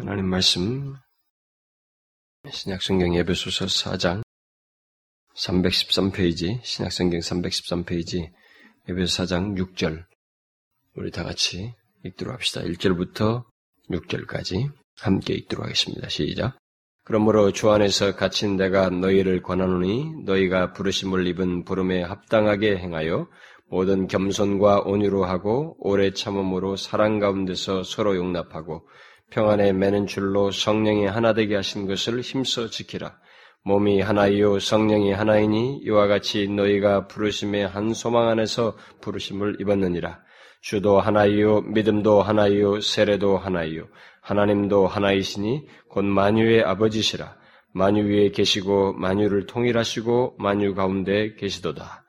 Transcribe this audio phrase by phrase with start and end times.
[0.00, 0.94] 하나님 말씀
[2.50, 4.22] 신약성경 예배소서 4장
[5.36, 8.30] 313페이지 신약성경 313페이지
[8.88, 10.06] 예배소 4장 6절
[10.96, 12.62] 우리 다 같이 읽도록 합시다.
[12.62, 13.44] 1절부터
[13.90, 16.08] 6절까지 함께 읽도록 하겠습니다.
[16.08, 16.56] 시작.
[17.04, 23.28] 그러므로 주 안에서 갇힌 내가 너희를 권하노니 너희가 부르심을 입은 부름에 합당하게 행하여
[23.68, 28.88] 모든 겸손과 온유로 하고 오래 참음으로 사랑 가운데서 서로 용납하고
[29.30, 33.16] 평안에 매는 줄로 성령이 하나 되게 하신 것을 힘써 지키라.
[33.62, 40.20] 몸이 하나이요 성령이 하나이니 이와 같이 너희가 부르심의 한 소망 안에서 부르심을 입었느니라.
[40.62, 43.86] 주도 하나이요 믿음도 하나이요 세례도 하나이요
[44.22, 47.36] 하나님도 하나이시니 곧 만유의 아버지시라.
[47.72, 52.04] 만유 위에 계시고 만유를 통일하시고 만유 가운데 계시도다.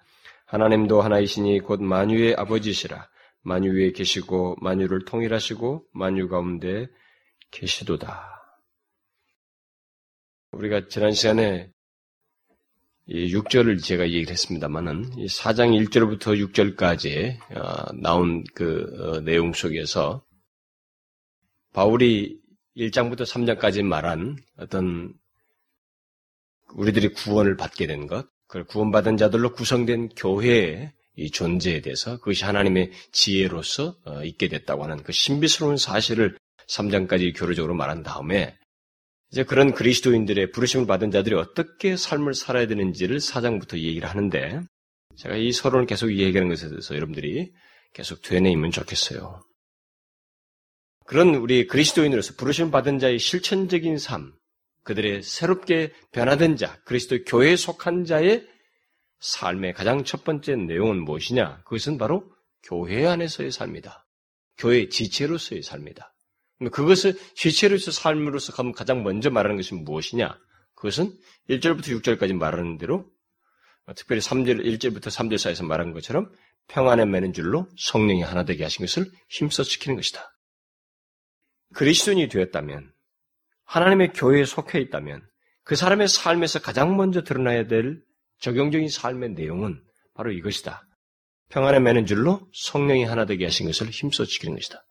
[0.47, 3.07] 하나님도 하나이시니 곧 만유의 아버지시라.
[3.43, 6.87] 만유 위에 계시고 만유를 통일하시고 만유 가운데
[7.51, 8.31] 계시도다.
[10.51, 11.71] 우리가 지난 시간에
[13.07, 20.23] 이 6절을 제가 얘기를 했습니다만은 이 4장 1절부터 6절까지 어, 나온 그 어, 내용 속에서
[21.73, 22.39] 바울이
[22.77, 25.13] 1장부터 3장까지 말한 어떤
[26.73, 32.91] 우리들이 구원을 받게 된 것, 그 구원받은 자들로 구성된 교회의 이 존재에 대해서 그것이 하나님의
[33.11, 36.37] 지혜로서 어, 있게 됐다고 하는 그 신비스러운 사실을
[36.71, 38.57] 3장까지 교류적으로 말한 다음에
[39.31, 44.61] 이제 그런 그리스도인들의 부르심을 받은 자들이 어떻게 삶을 살아야 되는지를 4장부터 얘기를 하는데
[45.17, 47.51] 제가 이 서론을 계속 얘기하는 것에 대해서 여러분들이
[47.93, 49.41] 계속 되뇌이면 좋겠어요.
[51.05, 54.33] 그런 우리 그리스도인으로서 부르심 받은 자의 실천적인 삶,
[54.83, 58.47] 그들의 새롭게 변화된 자, 그리스도 교회에 속한 자의
[59.19, 61.63] 삶의 가장 첫 번째 내용은 무엇이냐?
[61.63, 62.31] 그것은 바로
[62.63, 64.05] 교회 안에서의 삶이다.
[64.57, 66.13] 교회 지체로서의 삶이다.
[66.69, 70.37] 그것을 지체로서 삶으로서 가장 먼저 말하는 것이 무엇이냐?
[70.75, 71.17] 그것은
[71.49, 73.09] 1절부터 6절까지 말하는 대로
[73.95, 76.31] 특별히 3절, 1절부터 3절 사이에서 말한 것처럼
[76.67, 80.21] 평안에 매는 줄로 성령이 하나 되게 하신 것을 힘써 지키는 것이다.
[81.73, 82.91] 그리스도인이 되었다면
[83.65, 85.21] 하나님의 교회에 속해 있다면
[85.63, 88.01] 그 사람의 삶에서 가장 먼저 드러나야 될
[88.39, 89.81] 적용적인 삶의 내용은
[90.13, 90.83] 바로 이것이다.
[91.49, 94.83] 평안에 매는 줄로 성령이 하나 되게 하신 것을 힘써 지키는 것이다.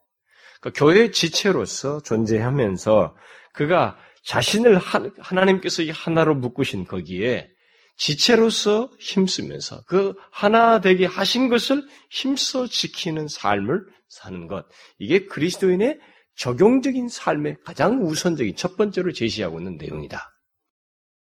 [0.61, 3.17] 그러니까 교회의 지체로서 존재하면서
[3.53, 4.79] 그가 자신을
[5.19, 7.51] 하나님께서 하나로 묶으신 거기에
[7.97, 14.67] 지체로서 힘쓰면서 그 하나 되게 하신 것을 힘써 지키는 삶을 사는 것.
[14.99, 15.99] 이게 그리스도인의
[16.37, 20.31] 적용적인 삶의 가장 우선적인 첫 번째로 제시하고 있는 내용이다.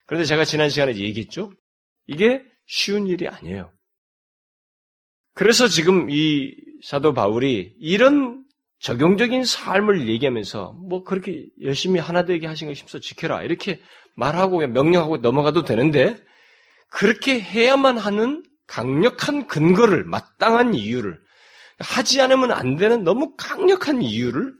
[0.07, 1.53] 그런데 제가 지난 시간에 얘기했죠?
[2.07, 3.73] 이게 쉬운 일이 아니에요.
[5.35, 8.45] 그래서 지금 이 사도 바울이 이런
[8.81, 13.81] 적용적인 삶을 얘기하면서 뭐 그렇게 열심히 하나 되게 하신 거 힘써 지켜라 이렇게
[14.15, 16.17] 말하고 명령하고 넘어가도 되는데
[16.91, 21.19] 그렇게 해야만 하는 강력한 근거를 마땅한 이유를
[21.81, 24.55] 하지 않으면 안 되는 너무 강력한 이유를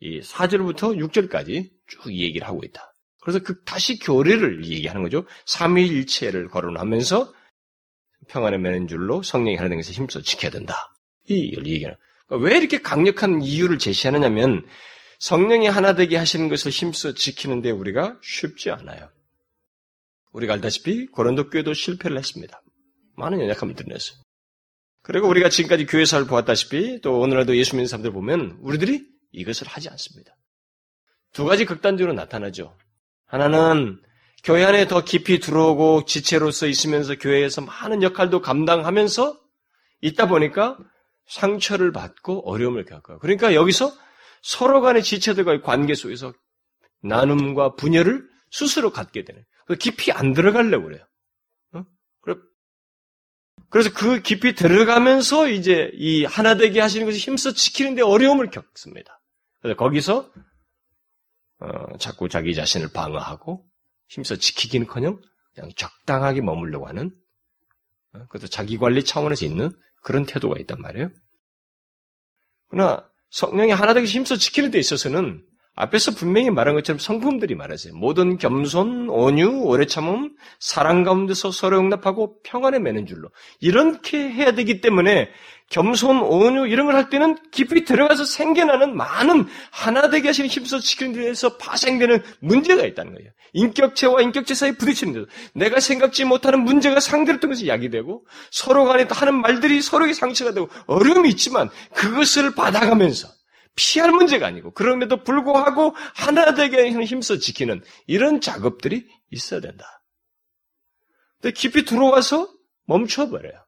[0.00, 2.92] 이 4절부터 6절까지 쭉 얘기를 하고 있다.
[3.20, 5.24] 그래서 그 다시 교례를 얘기하는 거죠.
[5.46, 7.32] 삼위일체를 거론하면서
[8.28, 10.74] 평안에 매는 줄로 성령이 하나된 것을 힘써 지켜야 된다.
[11.28, 11.94] 이 얘기는
[12.40, 14.66] 왜 이렇게 강력한 이유를 제시하느냐면
[15.18, 19.10] 성령이 하나 되게 하시는 것을 힘써 지키는데 우리가 쉽지 않아요.
[20.32, 22.62] 우리가 알다시피 고린도 교회도 실패를 했습니다.
[23.16, 24.18] 많은 연약함을 드러냈어요.
[25.02, 30.34] 그리고 우리가 지금까지 교회사를 보았다시피 또 오늘날도 예수 믿는 사람들 보면 우리들이 이것을 하지 않습니다.
[31.32, 32.76] 두 가지 극단적으로 나타나죠.
[33.26, 34.00] 하나는
[34.44, 39.38] 교회 안에 더 깊이 들어오고 지체로서 있으면서 교회에서 많은 역할도 감당하면서
[40.00, 40.78] 있다 보니까
[41.26, 43.18] 상처를 받고 어려움을 겪어요.
[43.18, 43.92] 그러니까 여기서
[44.42, 46.32] 서로 간의 지체들과의 관계 속에서
[47.02, 49.44] 나눔과 분열을 스스로 갖게 되는.
[49.66, 51.04] 그 깊이 안 들어가려고 그래요.
[51.72, 51.84] 어?
[53.72, 59.22] 그래서 그 깊이 들어가면서 이제 이 하나 되게 하시는 것을 힘써 지키는데 어려움을 겪습니다.
[59.62, 60.30] 그래서 거기서
[61.60, 63.64] 어, 자꾸 자기 자신을 방어하고
[64.08, 65.20] 힘써 지키기는커녕
[65.54, 67.16] 그냥 적당하게 머물려고 하는
[68.12, 69.70] 어, 그것도 자기 관리 차원에서 있는
[70.02, 71.10] 그런 태도가 있단 말이에요.
[72.72, 77.94] 그러나 성령이 하나 되게 힘써 지키는 데 있어서는 앞에서 분명히 말한 것처럼 성품들이 말하세요.
[77.94, 83.30] 모든 겸손, 온유, 오래 참음, 사랑 가운데서 서로 용납하고 평안에 매는 줄로.
[83.60, 85.30] 이렇게 해야 되기 때문에
[85.70, 91.14] 겸손, 온유 이런 걸 할 때는 깊이 들어가서 생겨나는 많은 하나 되게 하시는 힘써 지키는
[91.14, 93.30] 데에서 파생되는 문제가 있다는 거예요.
[93.54, 99.40] 인격체와 인격체 사이에 부딪히는 데서 내가 생각지 못하는 문제가 상대를 통해서 야기되고 서로 간에 하는
[99.40, 103.28] 말들이 서로에게 상처가 되고 어려움이 있지만 그것을 받아가면서
[103.74, 110.02] 피할 문제가 아니고 그럼에도 불구하고 하나 되게 힘써 지키는 이런 작업들이 있어야 된다.
[111.40, 112.52] 근데 깊이 들어와서
[112.84, 113.64] 멈춰버려요.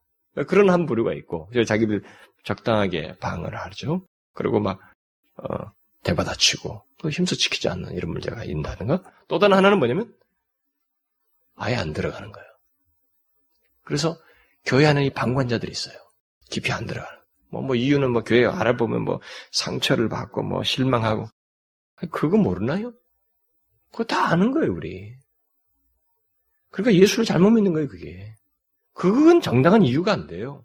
[0.46, 2.02] 그런 한 부류가 있고 자기들
[2.44, 4.06] 적당하게 방을 하죠.
[4.34, 4.80] 그리고 막
[5.36, 5.72] 어,
[6.02, 10.14] 대받아치고 힘써 지키지 않는 이런 문제가 있다든가 또 다른 하나는 뭐냐면
[11.56, 12.48] 아예 안 들어가는 거예요.
[13.84, 14.18] 그래서
[14.64, 15.96] 교회 안에 이 방관자들이 있어요.
[16.50, 17.13] 깊이 안 들어가는.
[17.54, 19.20] 뭐, 뭐, 이유는 뭐, 교회 알아보면 뭐,
[19.52, 21.28] 상처를 받고, 뭐, 실망하고.
[22.10, 22.92] 그거 모르나요?
[23.92, 25.14] 그거 다 아는 거예요, 우리.
[26.70, 28.34] 그러니까 예수를 잘못 믿는 거예요, 그게.
[28.92, 30.64] 그건 정당한 이유가 안 돼요.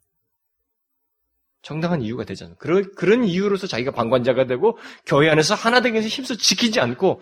[1.62, 2.56] 정당한 이유가 되잖아요.
[2.58, 7.22] 그런, 그런 이유로서 자기가 방관자가 되고, 교회 안에서 하나 위해서 힘써 지키지 않고,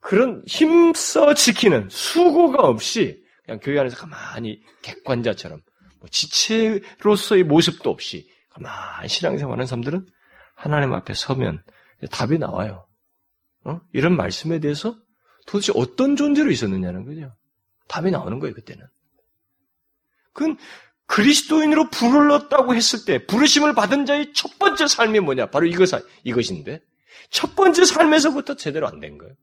[0.00, 5.60] 그런 힘써 지키는 수고가 없이, 그냥 교회 안에서 가만히 객관자처럼,
[6.00, 10.06] 뭐 지체로서의 모습도 없이, 가만히 신앙생활하는 사람들은
[10.54, 11.62] 하나님 앞에 서면
[12.10, 12.86] 답이 나와요.
[13.64, 13.80] 어?
[13.92, 14.96] 이런 말씀에 대해서
[15.46, 17.34] 도대체 어떤 존재로 있었느냐는 거죠.
[17.88, 18.84] 답이 나오는 거예요, 그때는.
[20.32, 20.56] 그건
[21.06, 25.50] 그리스도인으로 부르렀다고 했을 때 부르심을 받은 자의 첫 번째 삶이 뭐냐?
[25.50, 25.88] 바로 이것,
[26.24, 26.80] 이것인데
[27.30, 29.34] 첫 번째 삶에서부터 제대로 안 된 거예요.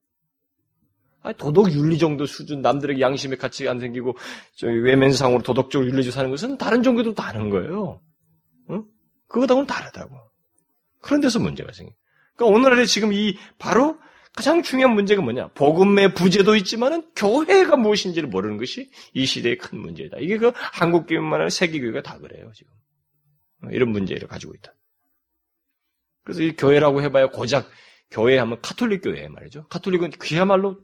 [1.23, 4.17] 아니, 도덕 윤리 정도 수준, 남들에게 양심의 가치가 안 생기고
[4.63, 8.01] 외면상으로 도덕적으로 윤리적으로 사는 것은 다른 종교도 다른 거예요.
[9.35, 9.41] 응?
[9.41, 10.15] 그거하고는 다르다고.
[11.01, 11.93] 그런 데서 문제가 생겨.
[12.35, 13.99] 그러니까 오늘날에 지금 이 바로
[14.33, 15.49] 가장 중요한 문제가 뭐냐?
[15.49, 20.17] 복음의 부재도 있지만은 교회가 무엇인지를 모르는 것이 이 시대의 큰 문제다.
[20.19, 22.71] 이게 그 한국 교회만 아니라 세계 교회가 다 그래요 지금.
[23.71, 24.73] 이런 문제를 가지고 있다.
[26.23, 27.69] 그래서 이 교회라고 해봐야 고작
[28.09, 29.67] 교회 하면 카톨릭 교회 말이죠.
[29.67, 30.79] 카톨릭은 그야말로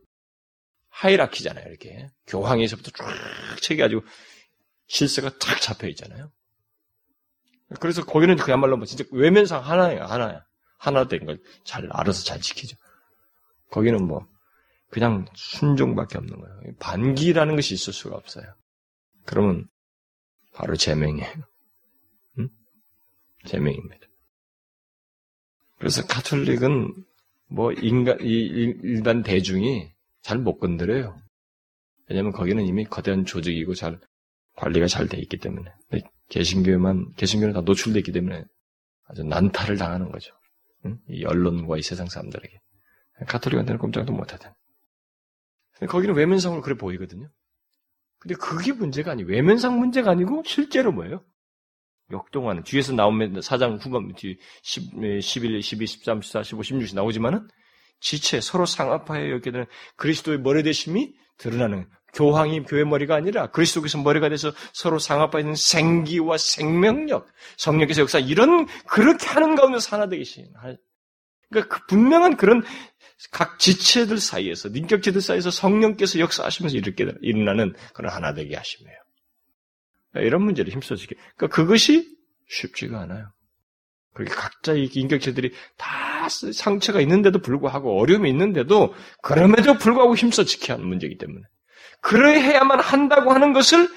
[0.89, 1.65] 하이라키잖아요.
[1.69, 4.03] 이렇게 교황에서부터 쫙 책이 가지고
[4.87, 6.31] 실세가 탁 잡혀 있잖아요.
[7.79, 10.45] 그래서 거기는 그야말로 뭐 진짜 외면상 하나야 하나야
[10.77, 12.77] 하나 된 걸 잘 알아서 잘 지키죠.
[13.71, 14.25] 거기는 뭐
[14.89, 16.75] 그냥 순종밖에 없는 거예요.
[16.79, 18.45] 반기라는 것이 있을 수가 없어요.
[19.25, 19.67] 그러면
[20.53, 21.33] 바로 제명이에요.
[22.39, 22.49] 응?
[23.45, 24.07] 제명입니다.
[25.77, 26.93] 그래서 카톨릭은
[27.49, 28.25] 뭐 인간 이
[28.83, 29.91] 일반 대중이
[30.21, 31.19] 잘 못 건드려요.
[32.09, 33.99] 왜냐하면 거기는 이미 거대한 조직이고 잘
[34.55, 35.69] 관리가 잘 돼 있기 때문에
[36.29, 38.43] 개신교만 개신교는 다 노출돼 있기 때문에
[39.07, 40.33] 아주 난타를 당하는 거죠.
[40.85, 40.99] 응?
[41.09, 42.59] 이 언론과 이 세상 사람들에게.
[43.27, 44.51] 가톨릭한테는 꼼짝도 못하든.
[45.87, 47.29] 거기는 외면상으로 그래 보이거든요.
[48.19, 51.23] 근데 그게 문제가 아니, 외면상 문제가 아니고 실제로 뭐예요?
[52.11, 57.47] 역동하는, 뒤에서 나오면 사장 후반, 뒤 10, 11, 12, 13, 14, 15, 16이 나오지만은
[57.99, 59.65] 지체, 서로 상합하여 여기게 되는
[59.97, 61.87] 그리스도의 머리 대심이 드러나는
[62.17, 67.27] 교황이 교회 머리가 아니라 그리스도께서 머리가 돼서 서로 상합하여 있는 생기와 생명력,
[67.57, 70.47] 성령께서 역사 이런 그렇게 하는 가운데서 하나 되신
[71.49, 72.63] 그러니까 그 분명한 그런
[73.31, 78.97] 각 지체들 사이에서, 인격체들 사이에서 성령께서 역사하시면서 이렇게 일어나는 그런 하나 되게 하심이에요.
[80.15, 81.15] 이런 문제를 힘써지게.
[81.35, 82.07] 그러니까 그것이
[82.49, 83.31] 쉽지가 않아요.
[84.13, 91.17] 그렇게 각자의 인격체들이 다 상처가 있는데도 불구하고 어려움이 있는데도 그럼에도 불구하고 힘써 지켜야 하는 문제이기
[91.19, 91.45] 때문에
[92.01, 93.89] 그래야만 한다고 하는 것을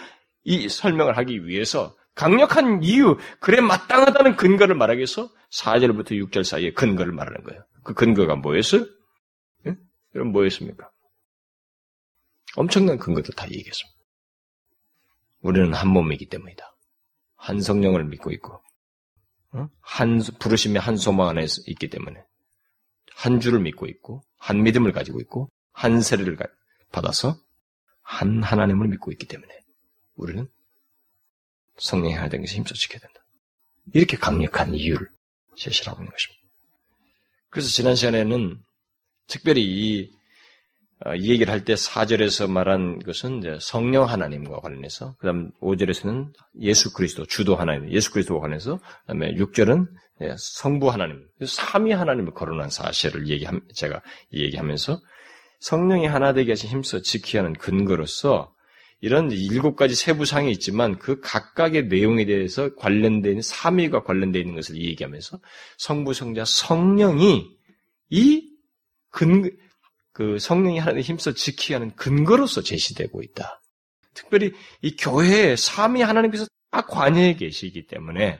[0.44, 7.12] 이 설명을 하기 위해서 강력한 이유, 그래 마땅하다는 근거를 말하기 위해서 4절부터 6절 사이에 근거를
[7.12, 7.64] 말하는 거예요.
[7.84, 8.84] 그 근거가 뭐였어요?
[10.14, 10.90] 여러분 뭐였습니까?
[12.56, 14.00] 엄청난 근거들 다 얘기했습니다.
[15.42, 16.64] 우리는 한 몸이기 때문이다.
[17.36, 18.60] 한 성령을 믿고 있고,
[19.80, 22.22] 한 부르심의 한 소망 안에 있기 때문에
[23.14, 26.36] 한 주를 믿고 있고, 한 믿음을 가지고 있고, 한 세례를
[26.92, 27.36] 받아서
[28.10, 29.48] 한 하나님을 믿고 있기 때문에
[30.16, 30.48] 우리는
[31.78, 33.20] 성령의 하나 되는 것에 힘써 지켜야 된다.
[33.94, 35.06] 이렇게 강력한 이유를
[35.56, 36.42] 제시하고 있는 것입니다.
[37.50, 38.58] 그래서 지난 시간에는
[39.28, 40.10] 특별히 이,
[41.06, 46.92] 어, 이 얘기를 할 때 4절에서 말한 것은 성령 하나님과 관련해서, 그 다음 5절에서는 예수
[46.92, 49.86] 그리스도, 주도 하나님, 예수 그리스도와 관련해서, 그 다음에 6절은
[50.36, 54.02] 성부 하나님, 삼위 하나님을 거론한 사실을 얘기함, 제가
[54.32, 55.00] 얘기하면서
[55.60, 58.54] 성령이 하나 되게 하신 힘써 지켜야 하는 근거로서
[59.00, 65.40] 이런 일곱 가지 세부상이 있지만 그 각각의 내용에 대해서 있는 삼위가 관련되어 있는 것을 얘기하면서
[65.78, 67.46] 성부, 성자, 성령이
[68.10, 68.50] 이
[69.10, 69.50] 근,
[70.12, 73.62] 그 성령이 하나님 힘써 지키게 하는 근거로서 제시되고 있다.
[74.12, 74.52] 특별히
[74.82, 78.38] 이 교회에 삼위 하나님께서 다 관여해 계시기 때문에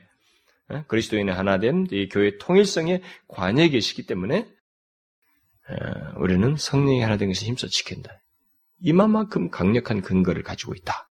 [0.73, 4.47] 예, 그리스도인의 하나된 이 교회 통일성에 관여해 계시기 때문에 예,
[6.17, 8.11] 우리는 성령이 하나 된 것을 힘써 지킨다.
[8.81, 11.09] 이만큼 강력한 근거를 가지고 있다.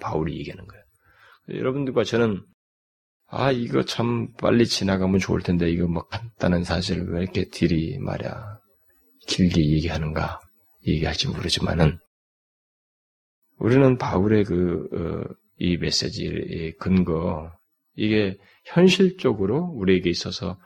[0.00, 0.84] 바울이 얘기하는 거예요.
[1.48, 2.44] 여러분들과 저는
[3.32, 8.58] 아, 이거 참 빨리 지나가면 좋을 텐데, 이거 뭐 간단한 사실을 왜 이렇게 딜이 말이야,
[9.28, 10.40] 길게 얘기하는가,
[10.84, 11.98] 얘기할지 모르지만은,
[13.58, 17.52] 우리는 바울의 그, 어, 이 메시지의 근거,
[17.94, 20.58] 이게 현실적으로 우리에게 있어서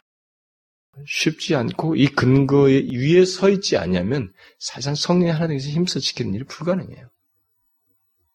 [1.06, 7.08] 쉽지 않고 이 근거에 위에 서 있지 않냐면 사실상 성령의 하나님께서 힘써 지키는 일이 불가능해요.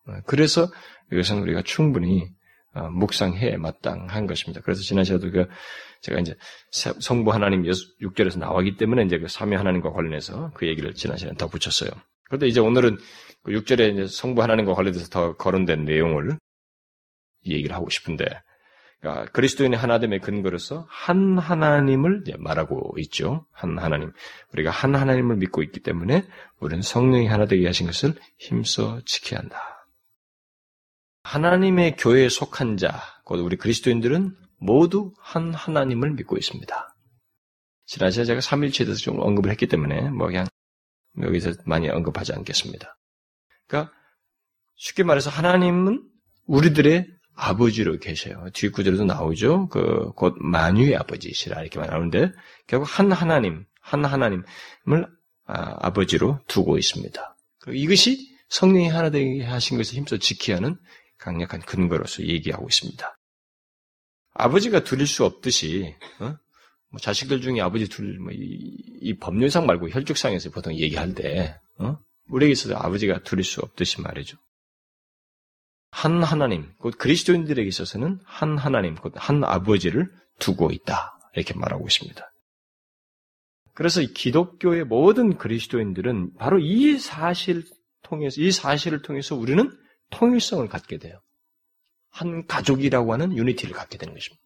[0.07, 0.71] 어, 그래서
[1.11, 2.29] 이것은 우리가 충분히
[2.73, 4.61] 어, 묵상해 마땅한 것입니다.
[4.61, 5.47] 그래서 지난 시간에도 그
[6.01, 6.35] 제가 이제
[6.71, 11.47] 성부 하나님 6절에서 나왔기 때문에 이제 그 삼위 하나님과 관련해서 그 얘기를 지난 시간에 더
[11.47, 11.89] 붙였어요.
[12.25, 12.97] 그런데 이제 오늘은
[13.43, 16.37] 그 6절에 이제 성부 하나님과 관련해서 더 거론된 내용을
[17.45, 18.25] 얘기를 하고 싶은데
[18.99, 23.45] 그러니까 그리스도인의 하나됨의 근거로서 한 하나님을 말하고 있죠.
[23.51, 24.11] 한 하나님.
[24.53, 26.27] 우리가 한 하나님을 믿고 있기 때문에
[26.59, 29.87] 우리는 성령이 하나 되게 하신 것을 힘써 지켜야 한다.
[31.23, 36.95] 하나님의 교회에 속한 자, 곧 우리 그리스도인들은 모두 한 하나님을 믿고 있습니다.
[37.85, 40.45] 지난 시간에 제가 3일체에 대해서 좀 언급을 했기 때문에 뭐 그냥
[41.21, 42.97] 여기서 많이 언급하지 않겠습니다.
[43.67, 43.93] 그러니까
[44.75, 46.03] 쉽게 말해서 하나님은
[46.45, 47.07] 우리들의
[47.39, 48.49] 아버지로 계셔요.
[48.53, 49.69] 뒷구절에도 나오죠.
[49.69, 52.33] 그, 곧 만유의 아버지시라 이렇게 말하는데,
[52.67, 55.07] 결국 한 하나님, 한 하나님을
[55.45, 57.37] 아, 버지로 두고 있습니다.
[57.69, 60.77] 이것이 성령이 하나 되게 하신 것을 힘써 지켜야 하는
[61.17, 63.17] 강력한 근거로서 얘기하고 있습니다.
[64.33, 66.35] 아버지가 둘일 수 없듯이, 어?
[66.91, 68.31] 뭐 자식들 중에 아버지 둘, 뭐
[69.19, 71.97] 법률상 말고 혈족상에서 보통 얘기할 때, 어?
[72.27, 74.37] 우리에게 있어서 아버지가 둘일 수 없듯이 말이죠.
[75.91, 80.07] 한 하나님, 곧 그리스도인들에게 있어서는 한 하나님, 곧 한 아버지를
[80.39, 81.17] 두고 있다.
[81.33, 82.31] 이렇게 말하고 있습니다.
[83.73, 87.63] 그래서 기독교의 모든 그리스도인들은 바로 이 사실
[88.03, 89.71] 통해서, 이 사실을 통해서 우리는
[90.11, 91.19] 통일성을 갖게 돼요.
[92.11, 94.41] 한 가족이라고 하는 유니티를 갖게 되는 것입니다.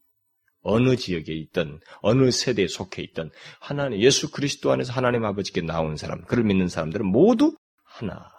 [0.61, 6.23] 어느 지역에 있던, 어느 세대에 속해 있던, 하나님, 예수 그리스도 안에서 하나님 아버지께 나온 사람,
[6.25, 8.29] 그를 믿는 사람들은 모두 하나.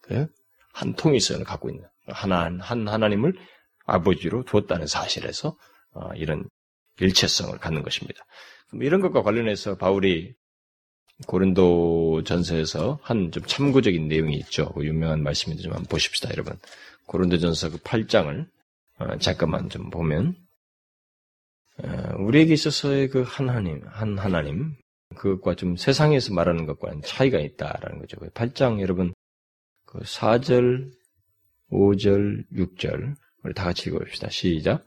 [0.00, 0.26] 그
[0.72, 1.84] 한 통일성을 갖고 있는.
[2.12, 3.34] 하나, 한 하나님을
[3.86, 5.56] 아버지로 두었다는 사실에서
[5.92, 6.48] 어, 이런
[7.00, 8.24] 일체성을 갖는 것입니다.
[8.74, 10.34] 이런 것과 관련해서 바울이
[11.26, 14.70] 고린도 전서에서 한 좀 참고적인 내용이 있죠.
[14.72, 16.56] 그 유명한 말씀인데 좀 한번 보십시다, 여러분.
[17.06, 18.46] 고린도 전서 그 8장을
[18.98, 20.34] 어, 잠깐만 좀 보면
[21.82, 24.76] 어, 우리에게 있어서의 그 하나님, 한 하나님
[25.16, 28.16] 그것과 좀 세상에서 말하는 것과는 차이가 있다라는 거죠.
[28.18, 29.12] 8장 그 여러분
[29.86, 30.90] 그 4절
[31.70, 33.14] 5절, 6절.
[33.44, 34.28] 우리 다 같이 읽어봅시다.
[34.30, 34.84] 시작.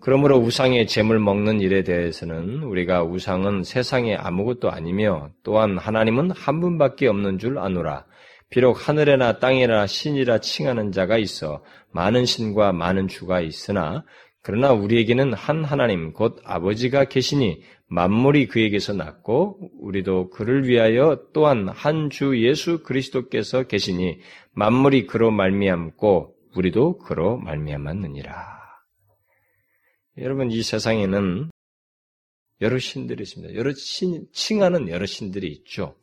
[0.00, 7.06] 그러므로 우상의 재물 먹는 일에 대해서는 우리가 우상은 세상에 아무것도 아니며 또한 하나님은 한 분밖에
[7.06, 8.04] 없는 줄 아노라.
[8.50, 14.04] 비록 하늘에나 땅에나 신이라 칭하는 자가 있어 많은 신과 많은 주가 있으나
[14.42, 17.62] 그러나 우리에게는 한 하나님 곧 아버지가 계시니
[17.92, 24.18] 만물이 그에게서 났고 우리도 그를 위하여 또한 한 주 예수 그리스도께서 계시니
[24.52, 28.32] 만물이 그로 말미암고 우리도 그로 말미암았느니라.
[30.18, 31.50] 여러분 이 세상에는
[32.62, 33.54] 여러 신들이 있습니다.
[33.54, 35.94] 여러 신 칭하는 여러 신들이 있죠.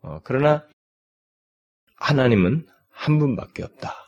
[0.00, 0.66] 어, 그러나
[1.96, 4.07] 하나님은 한 분밖에 없다.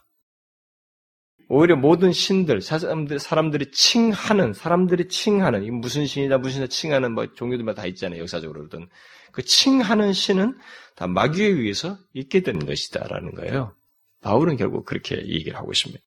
[1.53, 7.27] 오히려 모든 신들, 사람들, 사람들이 칭하는, 사람들이 칭하는, 이 무슨 신이다, 무슨 신이다 칭하는 뭐
[7.35, 8.63] 종교들마다 다 있잖아요, 역사적으로.
[8.63, 8.89] 어떤
[9.33, 10.57] 그 칭하는 신은
[10.95, 13.75] 다 마귀에 의해서 있게 된 것이다라는 거예요.
[14.23, 16.01] 바울은 결국 그렇게 얘기를 하고 있습니다.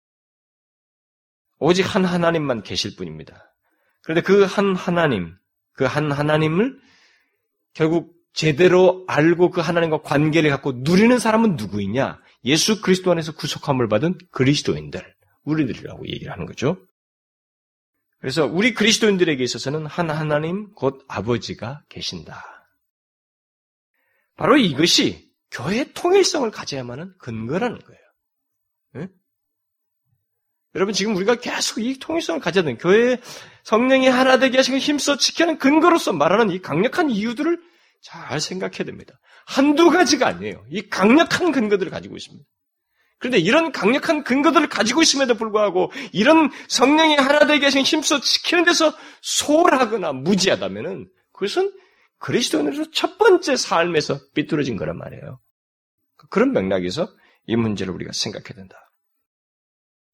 [1.59, 3.53] 오직 한 하나님만 계실 뿐입니다.
[4.01, 5.35] 그런데 그 한 하나님,
[5.73, 6.79] 그 한 하나님을
[7.73, 12.21] 결국 제대로 알고 그 하나님과 관계를 갖고 누리는 사람은 누구이냐?
[12.45, 15.13] 예수 그리스도 안에서 구속함을 받은 그리스도인들.
[15.43, 16.77] 우리들이라고 얘기를 하는 거죠.
[18.19, 22.43] 그래서 우리 그리스도인들에게 있어서는 한 하나님 곧 아버지가 계신다.
[24.35, 28.01] 바로 이것이 교회의 통일성을 가져야만 하는 근거라는 거예요.
[28.93, 29.07] 네?
[30.75, 33.21] 여러분 지금 우리가 계속 이 통일성을 가져야 되는 교회의
[33.63, 37.61] 성령이 하나 되게 하시고 힘써 지키는 근거로서 말하는 이 강력한 이유들을
[38.01, 39.19] 잘 생각해야 됩니다.
[39.45, 40.65] 한두 가지가 아니에요.
[40.69, 42.45] 이 강력한 근거들을 가지고 있습니다.
[43.23, 48.93] 그런데 이런 강력한 근거들을 가지고 있음에도 불구하고 이런 성령이 하나 되게 하신 힘써 지키는 데서
[49.21, 51.71] 소홀하거나 무지하다면은 그것은
[52.19, 55.39] 그리스도인으로서 첫 번째 삶에서 삐뚤어진 거란 말이에요.
[56.31, 57.07] 그런 맥락에서
[57.45, 58.91] 이 문제를 우리가 생각해야 된다.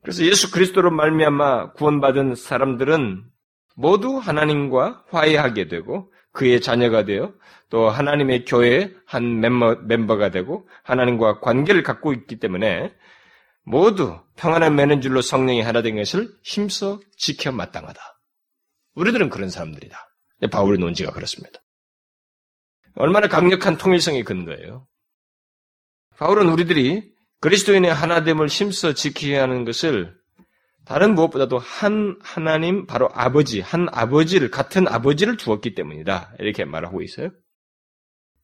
[0.03, 3.23] 그래서 예수 그리스도로 말미암아 구원받은 사람들은
[3.75, 7.33] 모두 하나님과 화해하게 되고 그의 자녀가 되어
[7.69, 12.93] 또 하나님의 교회의 한 멤버, 멤버가 되고 하나님과 관계를 갖고 있기 때문에
[13.63, 17.99] 모두 평안을 매는 줄로 성령이 하나 된 것을 힘써 지켜 마땅하다.
[18.95, 19.97] 우리들은 그런 사람들이다.
[20.51, 21.59] 바울의 논지가 그렇습니다.
[22.95, 24.87] 얼마나 강력한 통일성의 근거예요.
[26.17, 30.18] 바울은 우리들이 그리스도인의 하나됨을 힘써 지켜야 하는 것을
[30.89, 36.33] 다른 무엇보다도 한 하나님, 바로 아버지, 한 아버지를, 같은 아버지를 두었기 때문이다.
[36.39, 37.29] 이렇게 말하고 있어요.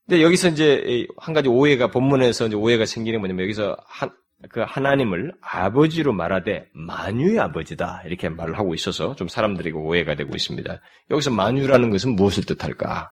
[0.06, 4.12] 근데 여기서 이제 한 가지 오해가, 본문에서 이제 오해가 생기는 뭐냐면 여기서 한,
[4.50, 8.04] 그 하나님을 아버지로 말하되 만유의 아버지다.
[8.06, 10.82] 이렇게 말을 하고 있어서 좀 사람들에게 오해가 되고 있습니다.
[11.10, 13.10] 여기서 만유라는 것은 무엇을 뜻할까?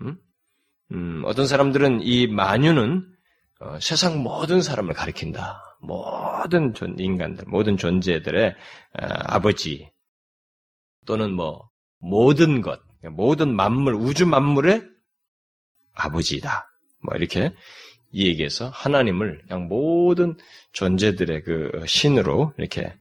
[0.00, 0.16] 음?
[0.92, 3.12] 음, 어떤 사람들은 이 만유는
[3.60, 5.67] 어, 세상 모든 사람을 가리킨다.
[5.80, 9.90] 모든 인간들, 모든 존재들의 어, 아버지
[11.06, 11.68] 또는 뭐
[11.98, 12.80] 모든 것,
[13.10, 14.82] 모든 만물, 우주 만물의
[15.94, 16.68] 아버지다.
[17.02, 17.52] 뭐 이렇게
[18.10, 20.36] 이 얘기해서 하나님을 그냥 모든
[20.72, 22.94] 존재들의 그 신으로 이렇게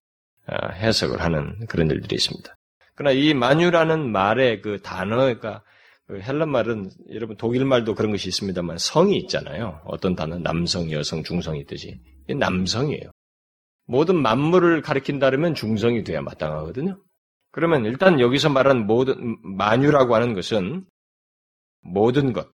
[0.47, 2.55] 어, 해석을 하는 그런 일들이 있습니다.
[2.95, 5.59] 그러나 이 만유라는 말의 그 단어가 그
[6.09, 9.81] 헬란 말은 여러분 독일 말도 그런 것이 있습니다만 성이 있잖아요.
[9.85, 11.99] 어떤 단어 남성, 여성, 중성이 있듯이
[12.29, 13.11] 남성이에요.
[13.85, 17.01] 모든 만물을 가리킨다면 중성이 돼야 마땅하거든요.
[17.51, 20.85] 그러면 일단 여기서 말하는 모든 만유라고 하는 것은
[21.81, 22.51] 모든 것,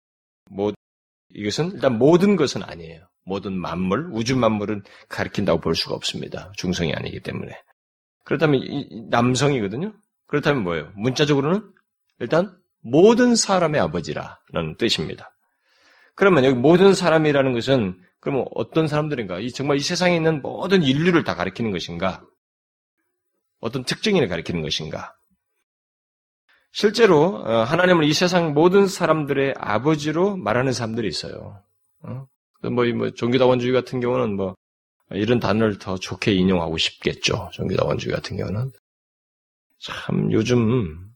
[0.50, 0.74] 모,
[1.30, 3.08] 이것은 일단 모든 것은 아니에요.
[3.26, 6.52] 모든 만물, 우주 만물은 가리킨다고 볼 수가 없습니다.
[6.56, 7.62] 중성이 아니기 때문에.
[8.24, 8.62] 그렇다면
[9.10, 9.94] 남성이거든요.
[10.28, 10.92] 그렇다면 뭐예요?
[10.96, 11.72] 문자적으로는
[12.20, 15.32] 일단 모든 사람의 아버지라는 뜻입니다.
[16.16, 19.40] 그러면 여기 모든 사람이라는 것은 그러면 어떤 사람들인가?
[19.40, 22.22] 이 정말 이 세상에 있는 모든 인류를 다 가리키는 것인가?
[23.62, 25.14] 어떤 특징을 가리키는 것인가?
[26.72, 31.64] 실제로 어, 하나님을 이 세상 모든 사람들의 아버지로 말하는 사람들이 있어요.
[32.04, 32.28] 어?
[32.70, 34.56] 뭐, 뭐 종교다원주의 같은 경우는 뭐
[35.12, 37.50] 이런 단어를 더 좋게 인용하고 싶겠죠.
[37.54, 38.72] 종교다원주의 같은 경우는
[39.80, 41.09] 참 요즘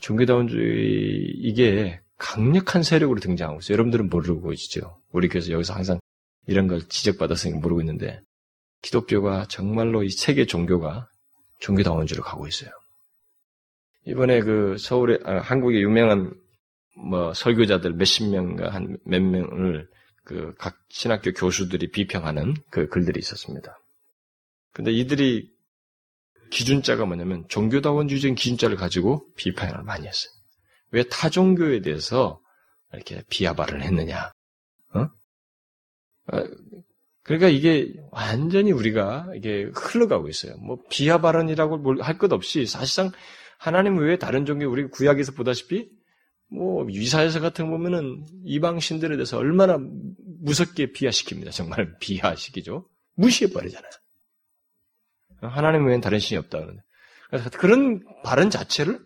[0.00, 3.74] 종교다원주의 이게 강력한 세력으로 등장하고 있어요.
[3.74, 4.96] 여러분들은 모르고 계시죠.
[5.12, 6.00] 우리 교회에서 여기서 항상
[6.46, 8.20] 이런 걸 지적받아서 모르고 있는데
[8.82, 11.08] 기독교가 정말로 이 세계 종교가
[11.60, 12.70] 종교다원주로 가고 있어요.
[14.06, 16.32] 이번에 그 서울에 아, 한국의 유명한
[16.96, 19.88] 뭐 설교자들 몇십 명과 한 몇 명을
[20.24, 23.78] 그 각 신학교 교수들이 비평하는 그 글들이 있었습니다.
[24.72, 25.48] 근데 이들이
[26.50, 30.32] 기준자가 뭐냐면 종교다원주의적인 기준자를 가지고 비판을 많이 했어요.
[30.90, 32.40] 왜 타종교에 대해서
[32.92, 34.32] 이렇게 비하발을 했느냐?
[34.94, 35.00] 어?
[35.00, 36.44] 어?
[37.22, 40.56] 그러니까 이게 완전히 우리가 이게 흘러가고 있어요.
[40.58, 43.10] 뭐 비하 발언이라고 할 것 없이 사실상
[43.58, 45.88] 하나님 외에 다른 종교 우리 구약에서 보다시피
[46.48, 49.78] 뭐 이사야서 같은 거 보면은 이방 신들에 대해서 얼마나
[50.42, 51.50] 무섭게 비하시킵니다.
[51.50, 52.88] 정말 비하시키죠.
[53.16, 53.90] 무시해 버리잖아요.
[55.48, 56.66] 하나님 외엔 다른 신이 없다.
[57.30, 59.04] 그래서 그런 발언 자체를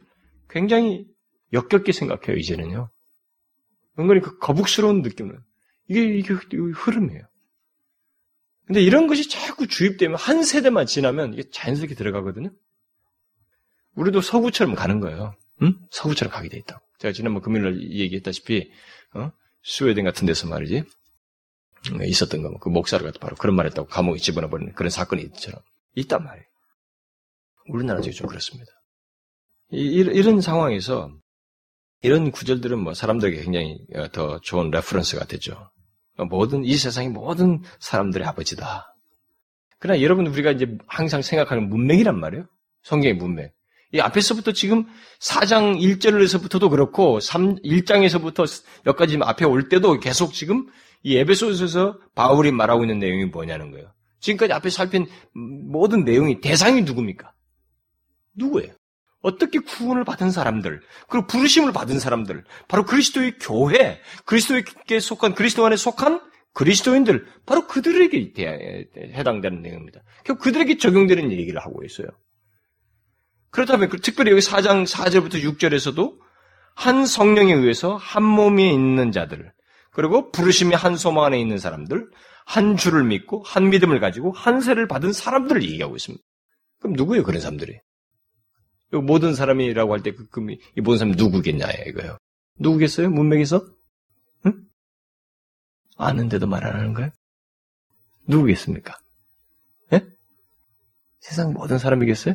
[0.48, 1.06] 굉장히
[1.52, 2.90] 역겹게 생각해요, 이제는요.
[3.98, 5.38] 은근히 그 거북스러운 느낌은.
[5.88, 7.22] 이게, 이게 흐름이에요.
[8.66, 12.52] 근데 이런 것이 자꾸 주입되면 한 세대만 지나면 이게 자연스럽게 들어가거든요.
[13.96, 15.34] 우리도 서구처럼 가는 거예요.
[15.62, 15.74] 응?
[15.90, 16.80] 서구처럼 가게 돼 있다고.
[16.98, 18.70] 제가 지난번 금요일날 얘기했다시피,
[19.14, 19.32] 어?
[19.64, 20.84] 스웨덴 같은 데서 말이지.
[22.06, 25.60] 있었던 거, 그 목사를 갖다 바로 그런 말 했다고 감옥에 집어넣어버리는 그런 사건이 있처럼.
[25.96, 26.46] 있단 말이에요.
[27.68, 28.70] 우리나라 지금 좀 그렇습니다.
[29.72, 31.10] 이, 이런 상황에서
[32.02, 35.70] 이런 구절들은 뭐 사람들에게 굉장히 어, 더 좋은 reference가 되죠.
[36.28, 38.94] 모든 이 세상의 모든 사람들의 아버지다.
[39.78, 42.46] 그러나 여러분 우리가 이제 항상 생각하는 문맥이란 말이에요.
[42.82, 43.52] 성경의 문맥.
[43.92, 44.84] 이 앞에서부터 지금
[45.20, 48.46] 4장 1절에서부터도 그렇고 3, 1장에서부터
[48.86, 50.68] 여기까지 앞에 올 때도 계속 지금
[51.02, 53.92] 이 에베소서에서 바울이 말하고 있는 내용이 뭐냐는 거예요.
[54.20, 57.32] 지금까지 앞에 살핀 모든 내용이 대상이 누굽니까?
[58.36, 58.72] 누구예요?
[59.22, 65.76] 어떻게 구원을 받은 사람들, 그리고 부르심을 받은 사람들, 바로 그리스도의 교회, 그리스도에게 속한, 그리스도 안에
[65.76, 66.22] 속한
[66.54, 70.00] 그리스도인들, 바로 그들에게 해당되는 내용입니다.
[70.24, 72.08] 결국 그들에게 적용되는 얘기를 하고 있어요.
[73.50, 76.18] 그렇다면 그 특별히 여기 4장 4절부터 6절에서도
[76.74, 79.52] 한 성령에 의해서 한 몸에 있는 자들,
[79.90, 82.08] 그리고 부르심이 한 소망 안에 있는 사람들,
[82.50, 86.24] 한 주를 믿고 한 믿음을 가지고 한 세를 받은 사람들을 얘기하고 있습니다.
[86.80, 87.78] 그럼 누구예요, 그런 사람들이?
[88.90, 90.40] 모든 사람이라고 할 때, 그, 그,
[90.76, 92.18] 이 모든 사람이 누구겠냐, 이거예요.
[92.58, 93.08] 누구겠어요?
[93.10, 93.64] 문맥에서?
[94.46, 94.64] 응?
[95.96, 97.10] 아는데도 말 안 하는 거예요?
[98.26, 98.98] 누구겠습니까?
[99.92, 100.04] 예?
[101.20, 102.34] 세상 모든 사람이겠어요?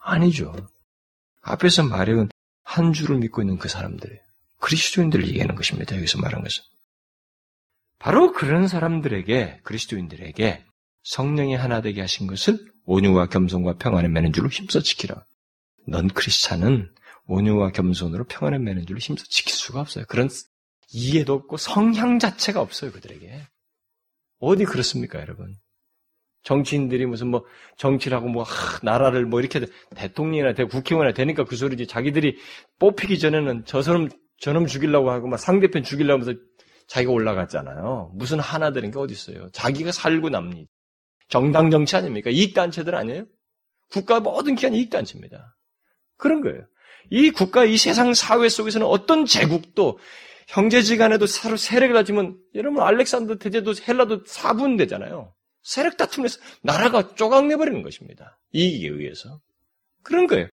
[0.00, 0.56] 아니죠.
[1.42, 2.30] 앞에서 말해온
[2.62, 4.18] 한 주를 믿고 있는 그 사람들,
[4.60, 5.94] 그리스도인들을 얘기하는 것입니다.
[5.94, 6.64] 여기서 말한 것은.
[8.04, 10.62] 바로 그런 사람들에게, 그리스도인들에게
[11.04, 15.24] 성령이 하나 되게 하신 것을 온유와 겸손과 평안에 매는 줄로 힘써 지키라.
[15.88, 16.92] 넌 크리스찬은
[17.28, 20.04] 온유와 겸손으로 평안에 매는 줄로 힘써 지킬 수가 없어요.
[20.06, 20.28] 그런
[20.92, 23.40] 이해도 없고 성향 자체가 없어요, 그들에게.
[24.38, 25.54] 어디 그렇습니까, 여러분?
[26.42, 27.46] 정치인들이 무슨 뭐
[27.78, 29.64] 정치를 하고 뭐 하, 나라를 뭐 이렇게
[29.96, 32.36] 대통령이나 대 국회의원이나 되니까 그 소리지 자기들이
[32.80, 36.38] 뽑히기 전에는 저 사람 저놈 죽이려고 하고 막 상대편 죽이려고 하면서
[36.88, 38.12] 자기가 올라갔잖아요.
[38.14, 39.48] 무슨 하나 되는 게 어디 있어요?
[39.50, 40.66] 자기가 살고 남니.
[41.28, 42.30] 정당 정치 아닙니까?
[42.30, 43.26] 이익단체들 아니에요?
[43.90, 45.56] 국가 모든 기관이 이익단체입니다.
[46.16, 46.66] 그런 거예요.
[47.10, 49.98] 이 국가, 이 세상 사회 속에서는 어떤 제국도
[50.48, 55.34] 형제지간에도 서로 세력을 가지면 여러분 알렉산더 대제도 헬라도 사분되잖아요.
[55.62, 58.38] 세력 다툼에서 나라가 쪼각내버리는 것입니다.
[58.52, 59.40] 이익에 의해서.
[60.02, 60.48] 그런 거예요.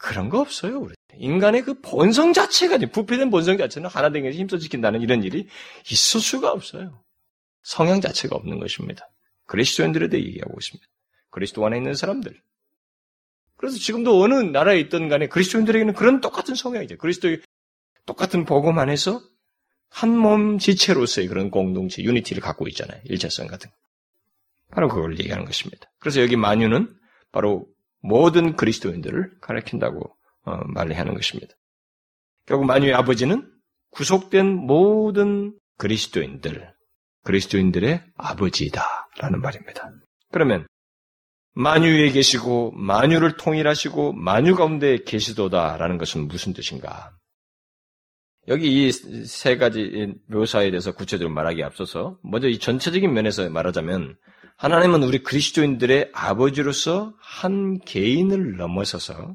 [0.00, 0.94] 그런 거 없어요, 우리.
[1.16, 5.46] 인간의 그 본성 자체가, 부패된 본성 자체는 하나 되는 힘써 지킨다는 이런 일이
[5.90, 7.02] 있을 수가 없어요.
[7.62, 9.10] 성향 자체가 없는 것입니다.
[9.46, 10.86] 그리스도인들에 대해 얘기하고 있습니다.
[11.30, 12.40] 그리스도 안에 있는 사람들.
[13.56, 16.96] 그래서 지금도 어느 나라에 있던 간에 그리스도인들에게는 그런 똑같은 성향이죠.
[16.96, 17.42] 그리스도의
[18.06, 19.20] 똑같은 복음 안에서
[19.90, 23.00] 한 몸 지체로서의 그런 공동체, 유니티를 갖고 있잖아요.
[23.04, 23.70] 일체성 같은
[24.70, 25.90] 바로 그걸 얘기하는 것입니다.
[25.98, 26.88] 그래서 여기 만유는
[27.32, 27.66] 바로
[28.00, 31.54] 모든 그리스도인들을 가리킨다고 어, 말을 하는 것입니다.
[32.46, 33.50] 결국 만유의 아버지는
[33.90, 36.72] 구속된 모든 그리스도인들,
[37.24, 39.90] 그리스도인들의 아버지다라는 말입니다.
[40.30, 40.66] 그러면
[41.54, 47.12] 만유에 계시고 만유를 통일하시고 만유 가운데 계시도다라는 것은 무슨 뜻인가?
[48.48, 48.92] 여기 이
[49.26, 54.16] 세 가지 묘사에 대해서 구체적으로 말하기에 앞서서 먼저 이 전체적인 면에서 말하자면
[54.60, 59.34] 하나님은 우리 그리스도인들의 아버지로서 한 개인을 넘어서서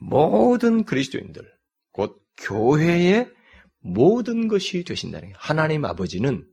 [0.00, 1.48] 모든 그리스도인들,
[1.92, 3.32] 곧 교회의
[3.78, 5.36] 모든 것이 되신다는 거예요.
[5.38, 6.44] 하나님 아버지는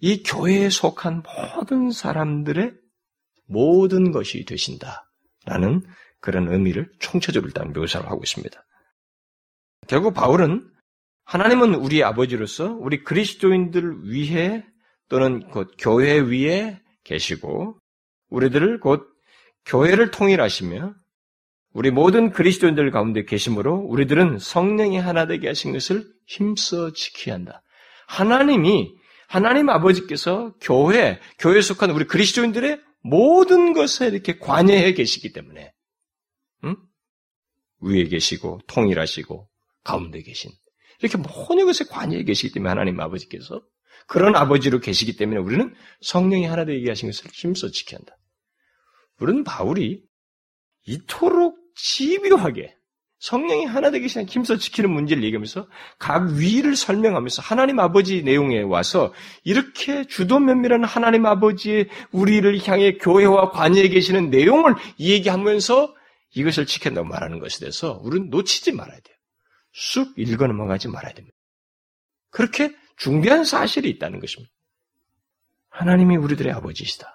[0.00, 1.22] 이 교회에 속한
[1.54, 2.74] 모든 사람들의
[3.46, 5.84] 모든 것이 되신다라는
[6.18, 8.60] 그런 의미를 총체적으로 일단 묘사를 하고 있습니다.
[9.86, 10.68] 결국 바울은
[11.22, 14.66] 하나님은 우리 아버지로서 우리 그리스도인들 위해
[15.10, 17.78] 또는 곧 교회 위에 계시고
[18.30, 19.06] 우리들을 곧
[19.66, 20.94] 교회를 통일하시며
[21.72, 27.62] 우리 모든 그리스도인들 가운데 계심으로 우리들은 성령이 하나 되게 하신 것을 힘써 지켜야 한다.
[28.06, 28.94] 하나님이
[29.28, 35.72] 하나님 아버지께서 교회, 교회에 속한 우리 그리스도인들의 모든 것에 이렇게 관여해 계시기 때문에
[36.64, 36.76] 응?
[37.80, 39.48] 위에 계시고 통일하시고
[39.84, 40.50] 가운데 계신
[41.00, 43.62] 이렇게 모든 것에 관여해 계시기 때문에 하나님 아버지께서
[44.10, 48.16] 그런 아버지로 계시기 때문에 우리는 성령이 하나 되게 하신 것을 힘써 지켜야 한다.
[49.20, 50.02] 우리는 바울이
[50.84, 52.74] 이토록 집요하게
[53.20, 55.68] 성령이 하나 되기 시작 힘써 지키는 문제를 얘기하면서
[56.00, 63.52] 각 위를 설명하면서 하나님 아버지 내용에 와서 이렇게 주도 면밀한 하나님 아버지의 우리를 향해 교회와
[63.52, 65.94] 관여해 계시는 내용을 얘기하면서
[66.34, 69.16] 이것을 지킨다고 말하는 것에 대해서 우리는 놓치지 말아야 돼요.
[69.72, 71.36] 쑥 읽어 넘어가지 말아야 됩니다.
[72.32, 74.52] 그렇게 중대한 사실이 있다는 것입니다.
[75.70, 77.08] 하나님이 우리들의 아버지시다.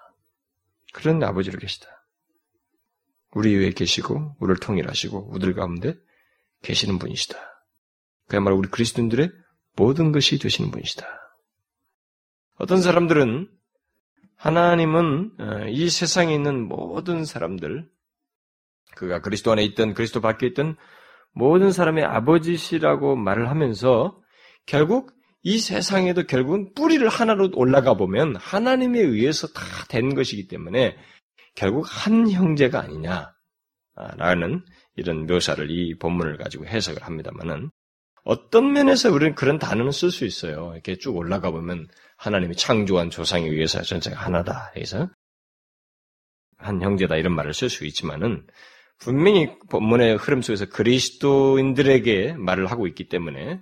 [0.94, 1.88] 그런 아버지로 계시다.
[3.34, 5.96] 우리 위에 계시고 우리를 통일하시고 우리들 가운데
[6.64, 7.38] 계시는 분이시다.
[8.28, 9.30] 그야말로 우리 그리스도인들의
[9.76, 11.06] 모든 것이 되시는 분이시다.
[12.56, 13.48] 어떤 사람들은
[14.38, 17.88] 하나님은 어, 이 세상에 있는 모든 사람들,
[18.96, 20.78] 그가 그리스도 안에 있던 그리스도 밖에 있던
[21.32, 24.20] 모든 사람의 아버지시라고 말을 하면서
[24.66, 25.16] 결국
[25.48, 30.98] 이 세상에도 결국은 뿌리를 하나로 올라가 보면 하나님에 의해서 다 된 것이기 때문에
[31.54, 37.70] 결국 한 형제가 아니냐라는 이런 묘사를 이 본문을 가지고 해석을 합니다만은
[38.24, 40.72] 어떤 면에서 우리는 그런 단어는 쓸 수 있어요.
[40.74, 45.10] 이렇게 쭉 올라가 보면 하나님이 창조한 조상에 의해서 전체가 하나다 해서
[46.58, 48.48] 한 형제다 이런 말을 쓸 수 있지만은
[48.98, 53.62] 분명히 본문의 흐름 속에서 그리스도인들에게 말을 하고 있기 때문에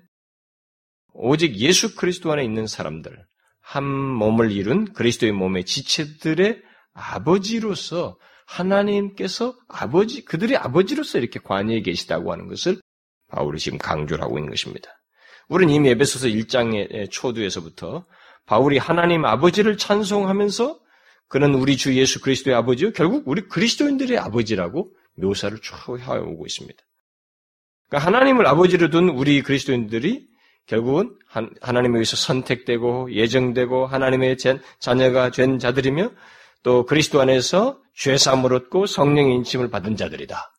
[1.13, 3.25] 오직 예수 그리스도 안에 있는 사람들,
[3.61, 6.61] 한 몸을 이룬 그리스도의 몸의 지체들의
[6.93, 12.77] 아버지로서 하나님께서 아버지, 그들의 아버지로서 이렇게 관여해 계시다고 하는 것을
[13.29, 14.89] 바울이 지금 강조를 하고 있는 것입니다.
[15.47, 18.05] 우리는 이미 에베소서 1장의 초두에서부터
[18.45, 20.79] 바울이 하나님 아버지를 찬송하면서
[21.27, 22.91] 그는 우리 주 예수 그리스도의 아버지요.
[22.91, 26.83] 결국 우리 그리스도인들의 아버지라고 묘사를 쭉 해오고 있습니다.
[27.87, 30.27] 그러니까 하나님을 아버지로 둔 우리 그리스도인들이
[30.65, 31.17] 결국은
[31.61, 34.37] 하나님에 의해서 선택되고 예정되고 하나님의
[34.79, 36.11] 자녀가 된 자들이며
[36.63, 40.53] 또 그리스도 안에서 죄사함을 얻고 성령의 인침을 받은 자들이다.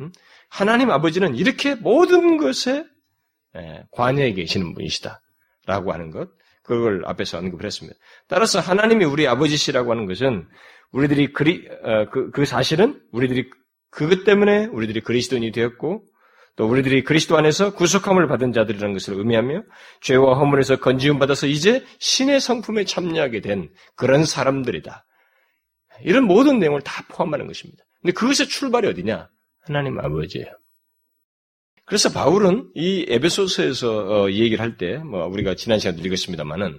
[0.00, 0.12] 음?
[0.50, 2.84] 하나님 아버지는 이렇게 모든 것에
[3.92, 5.20] 관여해 계시는 분이시다.
[5.66, 6.30] 라고 하는 것.
[6.62, 7.98] 그걸 앞에서 언급을 했습니다.
[8.26, 10.46] 따라서 하나님이 우리 아버지시라고 하는 것은
[10.92, 13.50] 우리들이 그리, 어, 그, 그 사실은 우리들이
[13.90, 16.04] 그것 때문에 우리들이 그리스도인이 되었고
[16.56, 19.62] 또 우리들이 그리스도 안에서 구속함을 받은 자들이라는 것을 의미하며
[20.02, 25.04] 죄와 허물에서 건지움 받아서 이제 신의 성품에 참여하게 된 그런 사람들이다.
[26.02, 27.84] 이런 모든 내용을 다 포함하는 것입니다.
[28.02, 29.28] 근데 그것의 출발이 어디냐?
[29.62, 30.46] 하나님 아버지예요.
[31.86, 36.78] 그래서 바울은 이 에베소서에서 어, 이 얘기를 할 때, 뭐 우리가 지난 시간에 읽었습니다만은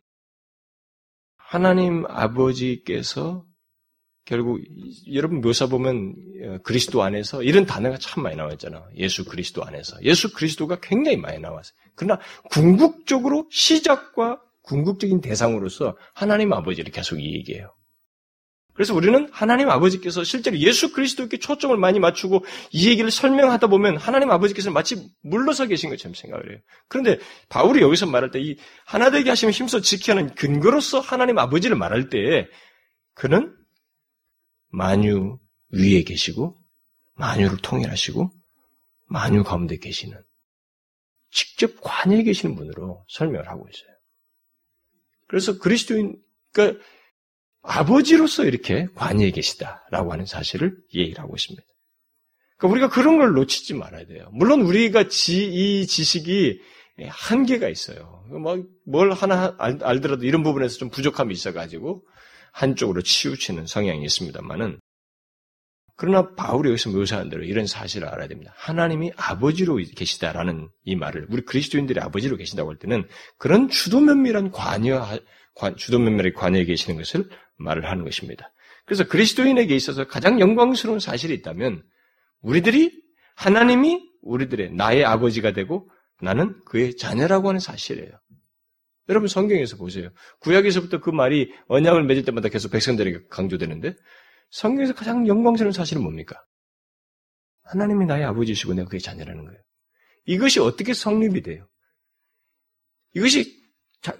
[1.37, 3.45] 하나님 아버지께서
[4.25, 4.59] 결국
[5.13, 8.83] 여러분 묘사 보면 어, 그리스도 안에서 이런 단어가 참 많이 나와 있잖아.
[8.97, 9.97] 예수 그리스도 안에서.
[10.03, 11.73] 예수 그리스도가 굉장히 많이 나왔어요.
[11.95, 17.71] 그러나 궁극적으로 시작과 궁극적인 대상으로서 하나님 아버지를 계속 얘기해요.
[18.73, 24.31] 그래서 우리는 하나님 아버지께서 실제로 예수 그리스도께 초점을 많이 맞추고 이 얘기를 설명하다 보면 하나님
[24.31, 26.59] 아버지께서는 마치 물러서 계신 것처럼 생각을 해요.
[26.89, 32.09] 그런데 바울이 여기서 말할 때 이 하나 되게 하시면 힘써 하는 근거로서 하나님 아버지를 말할
[32.09, 32.47] 때
[33.13, 33.55] 그는
[34.75, 36.57] 만유 위에 계시고
[37.13, 38.29] 만유를 통일하시고
[39.05, 40.21] 만유 가운데 계시는
[41.31, 43.89] 직접 관여에 계시는 분으로 설명을 하고 있어요.
[45.27, 46.83] 그래서 그리스도인 그러니까
[47.61, 51.65] 아버지로서 이렇게 관여에 계시다라고 하는 사실을 얘기를 하고 있습니다.
[52.57, 54.29] 그러니까 우리가 그런 걸 놓치지 말아야 돼요.
[54.33, 56.61] 물론 우리가 지, 이 지식이
[57.07, 58.23] 한계가 있어요.
[58.29, 62.05] 뭐, 뭘 하나 알, 알더라도 이런 부분에서 좀 부족함이 있어가지고
[62.55, 64.79] 한쪽으로 치우치는 성향이 있습니다만은
[65.97, 68.53] 그러나 바울이 여기서 묘사한 대로 이런 사실을 알아야 됩니다.
[68.57, 75.19] 하나님이 아버지로 계시다라는 이 말을 우리 그리스도인들이 아버지로 계신다고 할 때는 그런 주도 면밀한 관여
[75.77, 78.51] 주도 면밀한 관여에 계시는 것을 말을 하는 것입니다.
[78.85, 81.83] 그래서 그리스도인에게 있어서 가장 영광스러운 사실이 있다면
[82.41, 82.91] 우리들이
[83.35, 85.89] 하나님이 우리들의 나의 아버지가 되고
[86.21, 88.11] 나는 그의 자녀라고 하는 사실이에요.
[89.09, 90.09] 여러분 성경에서 보세요.
[90.39, 93.95] 구약에서부터 그 말이 언약을 맺을 때마다 계속 백성들에게 강조되는데
[94.49, 96.43] 성경에서 가장 영광스러운 사실은 뭡니까?
[97.63, 99.59] 하나님이 나의 아버지시고 내가 그의 자녀라는 거예요.
[100.25, 101.67] 이것이 어떻게 성립이 돼요?
[103.13, 103.63] 이것이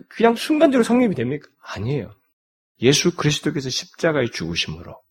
[0.10, 1.48] 그냥 순간적으로 성립이 됩니까?
[1.62, 2.14] 아니에요.
[2.82, 5.02] 예수 그리스도께서 십자가의 죽으심으로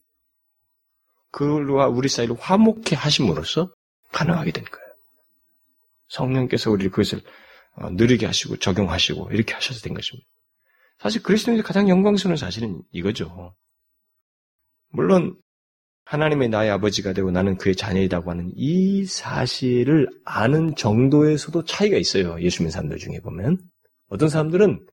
[1.31, 3.73] 그와 우리 사이를 화목해 하심으로써
[4.13, 4.85] 가능하게 된 거예요.
[6.09, 7.23] 성령께서 우리 그것을
[7.77, 10.29] 어, 느리게 하시고 적용하시고 이렇게 하셔서 된 것입니다.
[10.99, 13.55] 사실 그리스도인의 가장 영광스러운 사실은 이거죠.
[14.89, 15.37] 물론
[16.05, 22.41] 하나님의 나의 아버지가 되고 나는 그의 자녀이라고 하는 이 사실을 아는 정도에서도 차이가 있어요.
[22.41, 23.59] 예수 믿는 사람들 중에 보면
[24.09, 24.87] 어떤 사람들은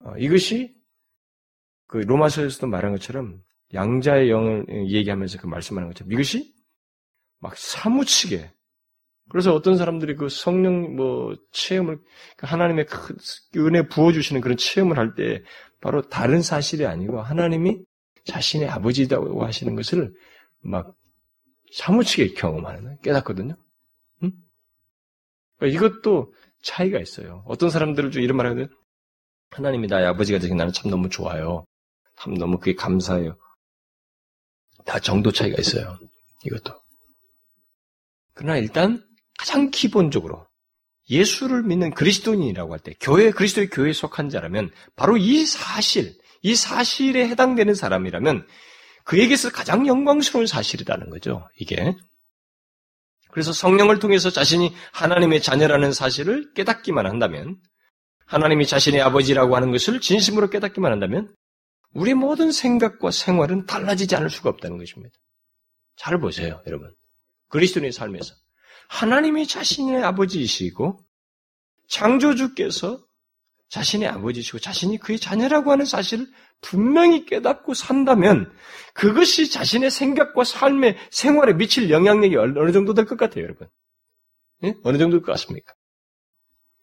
[0.00, 0.74] 어, 이것이
[1.86, 3.40] 그 로마서에서도 말한 것처럼
[3.72, 6.54] 양자의 영을 얘기하면서 그 말씀하는 것처럼 이것이
[7.40, 8.53] 막 사무치게
[9.30, 11.98] 그래서 어떤 사람들이 그 성령 뭐 체험을
[12.36, 13.16] 그 하나님의 그
[13.56, 15.42] 은혜 부어 주시는 그런 체험을 할 때
[15.80, 17.78] 바로 다른 사실이 아니고 하나님이
[18.24, 20.14] 자신의 아버지라고 하시는 것을
[20.60, 20.94] 막
[21.72, 23.56] 사무치게 경험하는 깨닫거든요.
[24.22, 24.32] 응?
[25.62, 26.32] 이것도
[26.62, 27.44] 차이가 있어요.
[27.46, 28.68] 어떤 사람들을 좀 이런 말하거든.
[29.50, 31.64] 하나님이 나의 아버지가 되신 나는 참 너무 좋아요.
[32.18, 33.36] 참 너무 그게 감사해요.
[34.86, 35.98] 다 정도 차이가 있어요.
[36.44, 36.74] 이것도.
[38.32, 39.04] 그러나 일단
[39.38, 40.46] 가장 기본적으로
[41.10, 47.28] 예수를 믿는 그리스도인이라고 할 때, 교회, 그리스도의 교회에 속한 자라면 바로 이 사실, 이 사실에
[47.28, 48.46] 해당되는 사람이라면
[49.04, 51.94] 그에게서 가장 영광스러운 사실이라는 거죠, 이게.
[53.30, 57.58] 그래서 성령을 통해서 자신이 하나님의 자녀라는 사실을 깨닫기만 한다면,
[58.26, 61.34] 하나님이 자신의 아버지라고 하는 것을 진심으로 깨닫기만 한다면,
[61.92, 65.14] 우리 모든 생각과 생활은 달라지지 않을 수가 없다는 것입니다.
[65.96, 66.94] 잘 보세요, 여러분.
[67.50, 68.34] 그리스도인의 삶에서.
[68.88, 70.98] 하나님이 자신의 아버지이시고,
[71.88, 73.04] 창조주께서
[73.68, 76.26] 자신의 아버지시고 자신이 그의 자녀라고 하는 사실을
[76.60, 78.52] 분명히 깨닫고 산다면
[78.94, 83.68] 그것이 자신의 생각과 삶의 생활에 미칠 영향력이 어느 정도 될 것 같아요, 여러분.
[84.62, 84.74] 예?
[84.84, 85.74] 어느 정도일 것 같습니까?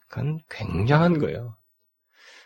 [0.07, 1.55] 그건 굉장한 거예요.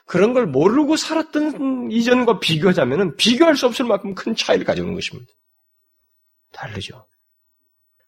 [0.05, 5.33] 그런 걸 모르고 살았던 이전과 비교하자면 비교할 수 없을 만큼 큰 차이를 가져오는 것입니다.
[6.51, 7.07] 다르죠.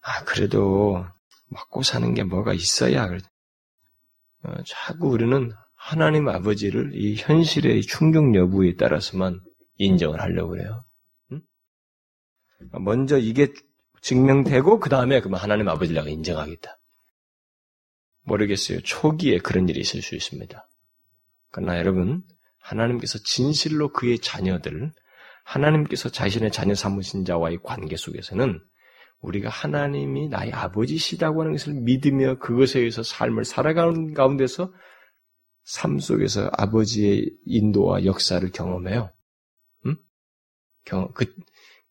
[0.01, 1.05] 아, 그래도
[1.47, 3.05] 먹고 사는 게 뭐가 있어야.
[4.43, 9.41] 어, 자꾸 우리는 하나님 아버지를 이 현실의 충격 여부에 따라서만
[9.77, 10.83] 인정을 하려고 그래요.
[11.31, 11.41] 응?
[12.83, 13.53] 먼저 이게
[14.01, 16.77] 증명되고 그 다음에 그러면 하나님 아버지를 내가 인정하겠다.
[18.23, 18.81] 모르겠어요.
[18.81, 20.67] 초기에 그런 일이 있을 수 있습니다.
[21.51, 22.23] 그러나 여러분,
[22.59, 24.91] 하나님께서 진실로 그의 자녀들,
[25.45, 28.59] 하나님께서 자신의 자녀 삼으신 자와의 관계 속에서는
[29.21, 34.71] 우리가 하나님이 나의 아버지시다고 하는 것을 믿으며 그것에 의해서 삶을 살아가는 가운데서
[35.63, 39.11] 삶 속에서 아버지의 인도와 역사를 경험해요.
[39.85, 39.97] 음?
[40.85, 41.25] 경험, 그,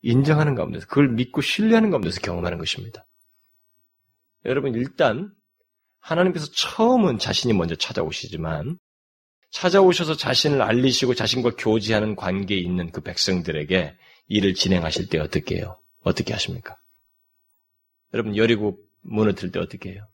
[0.01, 3.05] 인정하는 가운데서, 그걸 믿고 신뢰하는 가운데서 경험하는 것입니다.
[4.45, 5.31] 여러분, 일단,
[5.99, 8.79] 하나님께서 처음은 자신이 먼저 찾아오시지만,
[9.51, 13.95] 찾아오셔서 자신을 알리시고 자신과 교제하는 관계에 있는 그 백성들에게
[14.27, 15.79] 일을 진행하실 때 어떻게 해요?
[16.01, 16.77] 어떻게 하십니까?
[18.13, 20.07] 여러분, 여리고 무너뜨릴 때 어떻게 해요?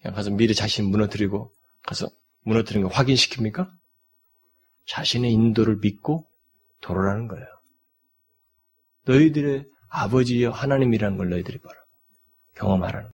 [0.00, 2.08] 그냥 가서 미리 자신 무너뜨리고 가서
[2.42, 3.68] 무너뜨린 거 확인시킵니까?
[4.86, 6.24] 자신의 인도를 믿고
[6.80, 7.46] 돌아라는 거예요.
[9.04, 11.76] 너희들의 아버지여 하나님이라는 걸 너희들이 봐라.
[12.54, 13.10] 경험하라는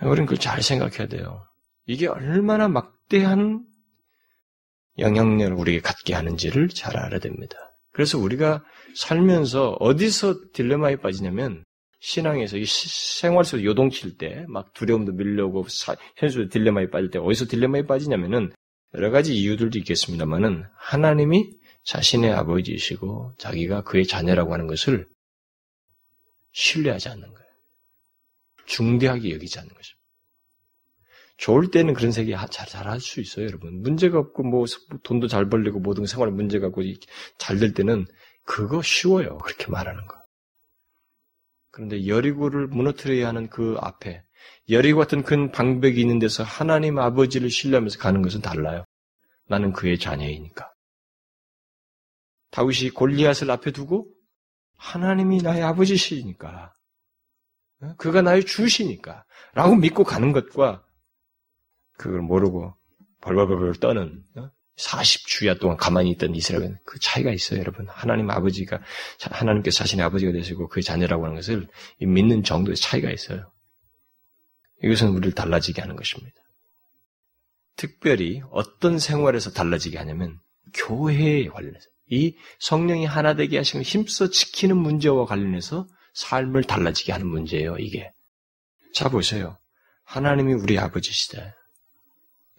[0.00, 0.10] 거예요.
[0.10, 1.44] 우리는 그걸 잘 생각해야 돼요.
[1.86, 3.64] 이게 얼마나 막대한
[4.98, 7.56] 영향력을 우리에게 갖게 하는지를 잘 알아야 됩니다.
[7.92, 8.62] 그래서 우리가
[8.96, 11.64] 살면서 어디서 딜레마에 빠지냐면
[12.00, 15.66] 신앙에서 이 생활 속에서 요동칠 때 막 두려움도 밀려오고
[16.16, 18.52] 현실의 딜레마에 빠질 때 어디서 딜레마에 빠지냐면은
[18.94, 21.50] 여러 가지 이유들도 있겠습니다만은 하나님이
[21.84, 25.06] 자신의 아버지이시고 자기가 그의 자녀라고 하는 것을
[26.52, 27.48] 신뢰하지 않는 거예요.
[28.66, 29.96] 중대하게 여기지 않는 거죠.
[31.38, 33.80] 좋을 때는 그런 세계 잘할수 있어요, 여러분.
[33.80, 34.64] 문제가 없고 뭐
[35.04, 36.82] 돈도 잘 벌리고 모든 생활에 문제가 없고
[37.38, 38.06] 잘 될 때는
[38.44, 39.38] 그거 쉬워요.
[39.38, 40.17] 그렇게 말하는 거.
[41.78, 44.24] 그런데 여리고를 무너뜨려야 하는 그 앞에
[44.68, 48.84] 여리고 같은 큰 방백이 있는 데서 하나님 아버지를 신뢰하면서 가는 것은 달라요.
[49.46, 50.72] 나는 그의 자녀이니까.
[52.50, 54.12] 다윗이 골리앗을 앞에 두고
[54.76, 56.74] 하나님이 나의 아버지시니까
[57.82, 57.94] 어?
[57.96, 60.84] 그가 나의 주시니까 라고 믿고 가는 것과
[61.92, 62.74] 그걸 모르고
[63.20, 64.24] 벌벌벌벌 떠는
[64.78, 65.58] 40주야 어?
[65.58, 67.86] 동안 가만히 있던 이스라엘은 그 차이가 있어요, 여러분.
[67.88, 68.80] 하나님 아버지가,
[69.20, 71.66] 하나님께서 자신의 아버지가 되시고 그의 자녀라고 하는 것을
[72.00, 73.50] 믿는 정도의 차이가 있어요.
[74.82, 76.36] 이것은 우리를 달라지게 하는 것입니다.
[77.76, 80.38] 특별히 어떤 생활에서 달라지게 하냐면
[80.74, 87.76] 교회에 관련해서 이 성령이 하나 되게 하시는 힘써 지키는 문제와 관련해서 삶을 달라지게 하는 문제예요,
[87.78, 88.10] 이게.
[88.94, 89.58] 자 보세요.
[90.04, 91.54] 하나님이 우리 아버지시다.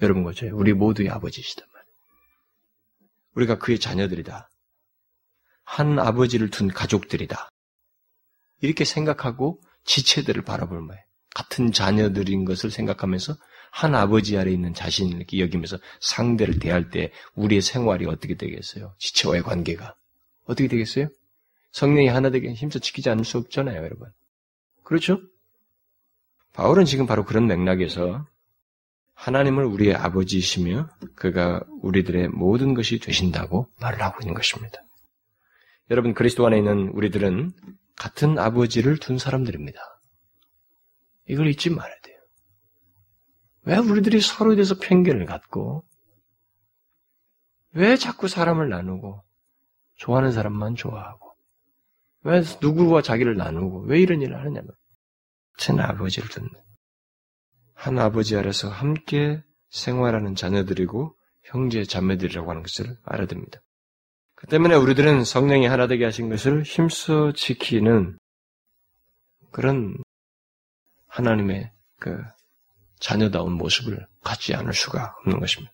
[0.01, 0.49] 여러분 거죠.
[0.53, 1.68] 우리 모두의 말이에요.
[3.39, 4.49] 우리가 그의 자녀들이다.
[5.63, 7.49] 한 아버지를 둔 가족들이다.
[8.62, 11.02] 이렇게 생각하고 지체들을 바라볼 거예요.
[11.34, 13.36] 같은 자녀들인 것을 생각하면서
[13.71, 18.95] 한 아버지 아래 있는 자신을 이렇게 여기면서 상대를 대할 때 우리의 생활이 어떻게 되겠어요?
[18.97, 19.95] 지체와의 관계가.
[20.45, 21.08] 어떻게 되겠어요?
[21.71, 24.10] 성령이 하나 되게 힘써 지키지 않을 수 없잖아요, 여러분.
[24.84, 25.21] 그렇죠?
[26.54, 28.25] 바울은 지금 바로 그런 맥락에서
[29.19, 34.77] 하나님을 우리의 아버지이시며 그가 우리들의 모든 것이 되신다고 말을 하고 있는 것입니다.
[35.91, 37.51] 여러분 그리스도 안에 있는 우리들은
[37.97, 39.77] 같은 아버지를 둔 사람들입니다.
[41.27, 42.17] 이걸 잊지 말아야 돼요.
[43.63, 45.84] 왜 우리들이 서로에 대해서 편견을 갖고
[47.73, 49.21] 왜 자꾸 사람을 나누고
[49.95, 51.36] 좋아하는 사람만 좋아하고
[52.23, 54.71] 왜 누구와 자기를 나누고 왜 이런 일을 하느냐면
[55.58, 56.68] 제 아버지를 둔다.
[57.79, 63.61] 한 아버지 아래서 함께 생활하는 자녀들이고 형제 자매들이라고 하는 것을 알아야 됩니다.
[64.35, 68.17] 그 때문에 우리들은 성령이 하나 되게 하신 것을 힘써 지키는
[69.51, 69.95] 그런
[71.07, 72.21] 하나님의 그
[72.99, 75.73] 자녀다운 모습을 갖지 않을 수가 없는 것입니다.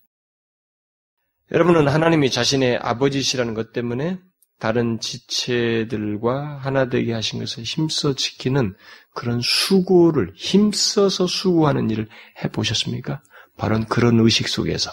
[1.52, 4.20] 여러분은 하나님이 자신의 아버지시라는 것 때문에
[4.60, 8.76] 다른 지체들과 하나 되게 하신 것을 힘써 지키는
[9.14, 12.08] 그런 수고를 힘써서 수고하는 일을
[12.44, 13.22] 해 보셨습니까?
[13.58, 14.92] 바로 그런 의식 속에서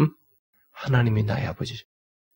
[0.00, 0.10] 음?
[0.72, 1.74] 하나님이 나의 아버지,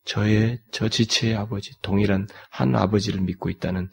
[0.05, 3.91] 저의 저 지체의 아버지, 동일한 한 아버지를 믿고 있다는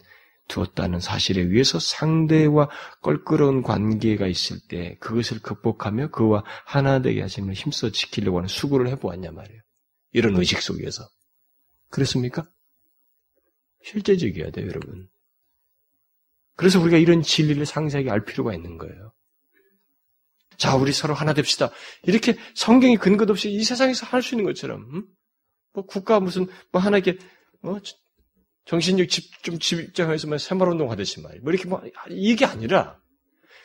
[0.47, 2.69] 두었다는 사실에 의해서 상대와
[3.01, 9.31] 껄끄러운 관계가 있을 때 그것을 극복하며 그와 하나 되게 하심을 힘써 지키려고 하는 수고를 해보았냐
[9.31, 9.61] 말이에요.
[10.11, 11.07] 이런 의식 속에서.
[11.91, 12.49] 그렇습니까?
[13.83, 15.07] 실제적이어야 돼요, 여러분.
[16.55, 19.13] 그래서 우리가 이런 진리를 상세하게 알 필요가 있는 거예요.
[20.57, 21.71] 자, 우리 서로 하나 됩시다.
[22.03, 25.07] 이렇게 성경이 근거 없이 이 세상에서 할 수 있는 것처럼, 음?
[25.73, 27.17] 뭐 국가 무슨 뭐 하나 이렇게
[27.61, 27.79] 뭐
[28.65, 31.43] 정신력 집, 좀 집장에서만 새마운동 하듯이 말이에요.
[31.43, 32.99] 뭐 이렇게 뭐 이게 아니라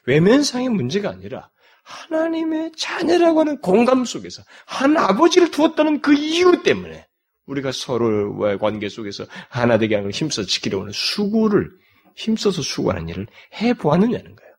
[0.06, 1.50] 외면상의 문제가 아니라
[1.84, 7.06] 하나님의 자녀라고 하는 공감 속에서 한 아버지를 두었다는 그 이유 때문에
[7.46, 11.70] 우리가 서로의 관계 속에서 하나 되게 하는 걸 힘써 지키려고 하는 수고를
[12.16, 14.56] 힘써서 수고하는 일을 해 보았느냐는 거예요.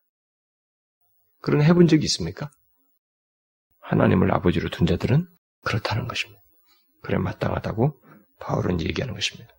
[1.40, 2.50] 그런 해본 적이 있습니까?
[3.80, 5.28] 하나님을 아버지로 둔 자들은
[5.62, 6.40] 그렇다는 것입니다.
[7.02, 8.02] 그래 마땅하다고
[8.40, 9.54] 바울은 얘기하는 것입니다.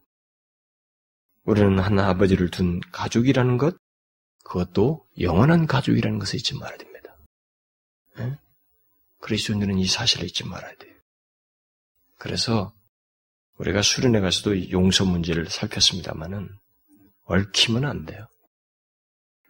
[1.43, 3.75] 우리는 하나 아버지를 둔 가족이라는 것,
[4.43, 7.17] 그것도 영원한 가족이라는 것을 잊지 말아야 됩니다.
[8.17, 8.37] 네?
[9.19, 10.95] 그리스도인들은 이 사실을 잊지 말아야 돼요.
[12.17, 12.73] 그래서
[13.59, 16.49] 우리가 수련회 가서도 용서 문제를 살폈습니다만은
[17.25, 18.25] 얽히면 안 돼요.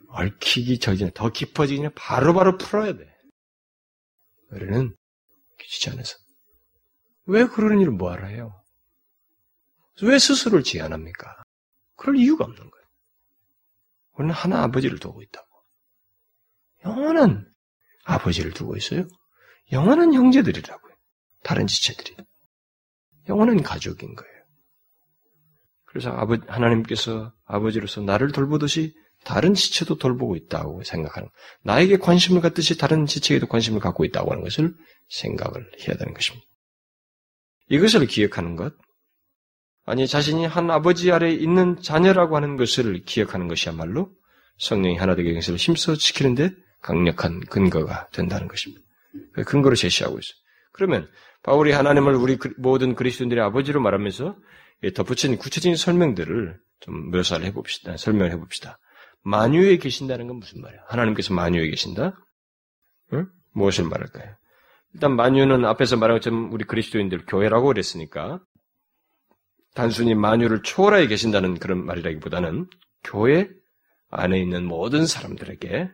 [0.10, 3.06] 얽히기 전에 더 깊어지기 전에 바로바로 풀어야 돼.
[4.52, 4.96] 우리는
[5.60, 6.18] 귀찮아서.
[7.26, 8.64] 왜 그런 일을 뭐하러 해요?
[10.02, 11.44] 왜 스스로를 제한합니까?
[11.96, 12.86] 그럴 이유가 없는 거예요.
[14.14, 15.48] 우리는 하나 아버지를 두고 있다고.
[16.86, 17.54] 영원한
[18.06, 19.08] 아버지를 두고 있어요.
[19.72, 20.96] 영원한 형제들이라고요.
[21.44, 22.16] 다른 지체들이.
[23.30, 24.34] 영원한 가족인 거예요.
[25.86, 31.30] 그래서 아버, 하나님께서 아버지로서 나를 돌보듯이 다른 지체도 돌보고 있다고 생각하는,
[31.64, 34.74] 나에게 관심을 갖듯이 다른 지체에도 관심을 갖고 있다고 하는 것을
[35.10, 36.46] 생각을 해야 되는 것입니다.
[37.70, 38.74] 이것을 기억하는 것,
[39.86, 44.12] 아니 자신이 한 아버지 아래 있는 자녀라고 하는 것을 기억하는 것이야말로
[44.60, 46.52] 성령이 하나 되게 것을 힘써 지키는데
[46.82, 48.84] 강력한 근거가 된다는 것입니다.
[49.34, 50.36] 그 근거로 제시하고 있어요.
[50.74, 51.10] 그러면
[51.44, 54.36] 바울이 하나님을 우리 모든 그리스도인들의 아버지로 말하면서
[54.96, 57.98] 덧붙인 구체적인 설명들을 좀 묘사를 해봅시다.
[57.98, 58.78] 설명을 해봅시다.
[59.24, 60.82] 만유에 계신다는 건 무슨 말이야?
[60.88, 62.14] 하나님께서 만유에 계신다?
[63.14, 63.28] 응?
[63.54, 64.36] 무엇을 말할까요?
[64.94, 68.40] 일단 만유는 앞에서 말한 것처럼 우리 그리스도인들 교회라고 그랬으니까
[69.76, 72.68] 단순히 만유를 초월하에 계신다는 그런 말이라기보다는
[73.04, 73.50] 교회
[74.10, 75.90] 안에 있는 모든 사람들에게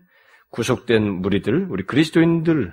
[0.55, 2.71] 구속된 무리들, 우리 그리스도인들로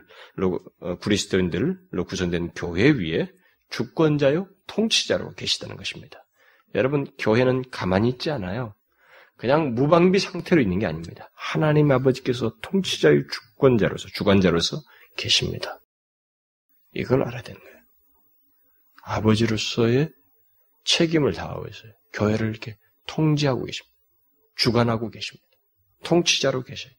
[0.80, 3.28] 어, 그리스도인들로 구성된 교회 위에
[3.70, 6.24] 주권자요 통치자로 계시다는 것입니다.
[6.76, 8.74] 여러분 교회는 가만히 있지 않아요.
[9.36, 11.28] 그냥 무방비 상태로 있는 게 아닙니다.
[11.34, 14.76] 하나님 아버지께서 통치자의 주권자로서 주관자로서
[15.16, 15.80] 계십니다.
[16.94, 17.76] 이걸 알아야 되는 거예요.
[19.02, 20.10] 아버지로서의
[20.84, 21.92] 책임을 다하고 있어요.
[22.12, 22.76] 교회를 이렇게
[23.08, 23.92] 통제하고 계십니다.
[24.54, 25.48] 주관하고 계십니다.
[26.04, 26.92] 통치자로 계셔요.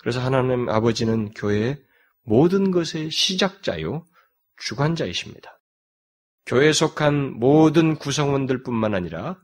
[0.00, 1.78] 그래서 하나님 아버지는 교회의
[2.24, 4.06] 모든 것의 시작자요,
[4.56, 5.60] 주관자이십니다.
[6.46, 9.38] 교회에 속한 모든 구성원들 뿐만 아니라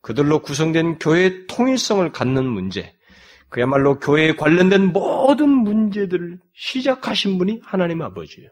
[0.00, 2.94] 그들로 구성된 교회의 통일성을 갖는 문제,
[3.50, 8.50] 그야말로 교회에 관련된 모든 문제들을 시작하신 분이 하나님 아버지예요.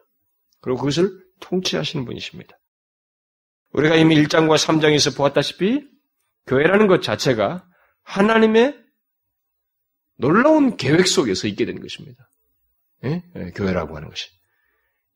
[0.60, 2.56] 그리고 그것을 통치하시는 분이십니다.
[3.72, 5.86] 우리가 이미 1장과 3장에서 보았다시피
[6.46, 7.66] 교회라는 것 자체가
[8.04, 8.85] 하나님의
[10.18, 12.28] 놀라운 계획 속에서 있게 된 것입니다.
[13.04, 13.22] 예?
[13.36, 14.28] 예, 교회라고 하는 것이.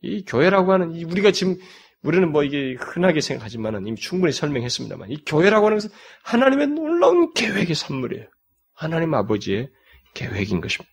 [0.02, 1.56] 이 교회라고 하는, 우리가 지금,
[2.02, 5.90] 우리는 뭐 이게 흔하게 생각하지만은 이미 충분히 설명했습니다만, 이 교회라고 하는 것은
[6.24, 8.26] 하나님의 놀라운 계획의 산물이에요.
[8.74, 9.70] 하나님 아버지의
[10.14, 10.90] 계획인 것입니다.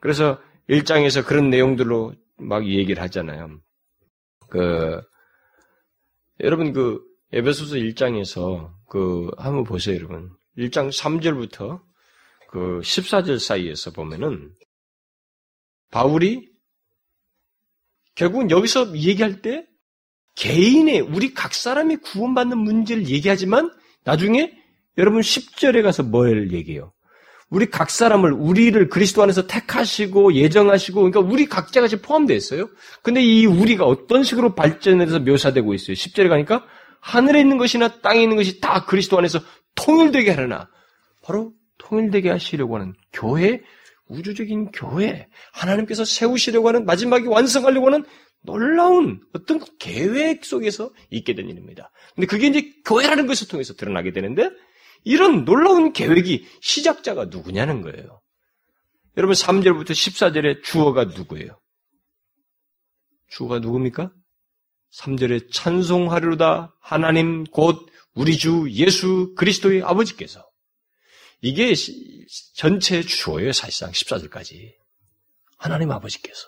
[0.00, 3.58] 그래서 1장에서 그런 내용들로 막 얘기를 하잖아요.
[4.48, 5.00] 그,
[6.40, 7.00] 여러분 그,
[7.32, 10.30] 에베소서 1장에서 그, 한번 보세요, 여러분.
[10.56, 11.80] 1장 3절부터
[12.54, 14.52] 그 14절 사이에서 보면은
[15.90, 16.48] 바울이
[18.14, 19.66] 결국은 여기서 얘기할 때
[20.36, 23.72] 개인의 우리 각 사람이 구원받는 문제를 얘기하지만
[24.04, 24.52] 나중에
[24.98, 26.92] 여러분 10절에 가서 뭘 얘기해요?
[27.50, 32.70] 우리 각 사람을 우리를 그리스도 안에서 택하시고 예정하시고 그러니까 우리 각자가 지금 포함되어 있어요.
[33.02, 35.94] 근데 이 우리가 어떤 식으로 발전해서 묘사되고 있어요.
[35.94, 36.64] 10절에 가니까
[37.00, 39.40] 하늘에 있는 것이나 땅에 있는 것이 다 그리스도 안에서
[39.74, 40.68] 통일되게 하려나
[41.20, 41.52] 바로
[41.84, 43.62] 통일되게 하시려고 하는 교회,
[44.08, 48.04] 우주적인 교회, 하나님께서 세우시려고 하는 마지막에 완성하려고 하는
[48.42, 51.90] 놀라운 어떤 계획 속에서 있게 된 일입니다.
[52.14, 54.50] 근데 그게 이제 교회라는 것을 통해서 드러나게 되는데
[55.04, 58.20] 이런 놀라운 계획이 시작자가 누구냐는 거예요.
[59.16, 61.58] 여러분 3절부터 14절에 주어가 누구예요?
[63.28, 64.12] 주어가 누굽니까?
[64.98, 70.44] 3절에 찬송하리로다 하나님 곧 우리 주 예수 그리스도의 아버지께서
[71.44, 71.74] 이게
[72.54, 74.72] 전체 주어예요, 사실상 14절까지.
[75.58, 76.46] 하나님 아버지께서.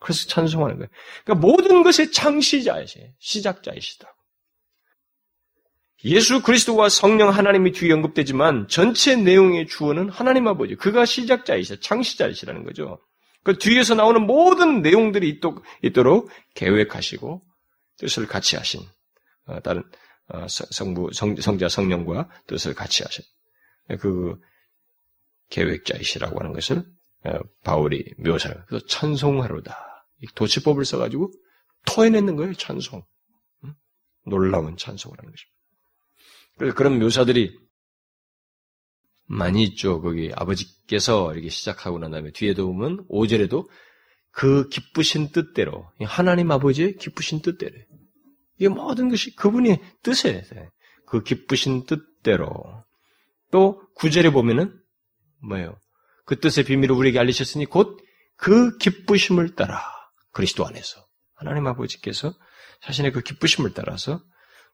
[0.00, 0.88] 그래서 찬송하는 거예요.
[1.24, 4.12] 그러니까 모든 것의 창시자이시, 시작자이시다.
[6.06, 13.00] 예수 그리스도와 성령 하나님이 뒤에 언급되지만 전체 내용의 주어는 하나님 아버지, 그가 시작자이시, 창시자이시라는 거죠.
[13.44, 17.42] 그 뒤에서 나오는 모든 내용들이 있도록, 있도록 계획하시고
[17.98, 18.80] 뜻을 같이 하신
[19.46, 19.84] 어, 다른
[20.28, 23.24] 어, 성부, 성, 성자, 성령과 뜻을 같이 하신
[23.96, 24.38] 그
[25.50, 26.84] 계획자이시라고 하는 것을
[27.24, 30.06] 어, 바울이 묘사를 그래서 찬송하로다.
[30.34, 31.32] 도치법을 써가지고
[31.86, 33.02] 토해내는 거예요, 찬송.
[34.26, 35.58] 놀라운 찬송을 하는 것입니다.
[36.56, 37.56] 그래서 그런 묘사들이
[39.26, 40.00] 많이 있죠.
[40.00, 43.68] 거기 아버지께서 이렇게 시작하고 난 다음에 뒤에도 보면 5절에도
[44.30, 47.74] 그 기쁘신 뜻대로 하나님 아버지의 기쁘신 뜻대로
[48.56, 50.44] 이게 모든 것이 그분의 뜻에
[51.06, 52.84] 그 기쁘신 뜻대로
[53.50, 54.74] 또 구절에 보면은
[55.42, 55.78] 뭐예요?
[56.24, 59.82] 그 뜻의 비밀을 우리에게 알리셨으니 곧 그 기쁘심을 따라
[60.32, 62.32] 그리스도 안에서 하나님 아버지께서
[62.80, 64.22] 자신의 그 기쁘심을 따라서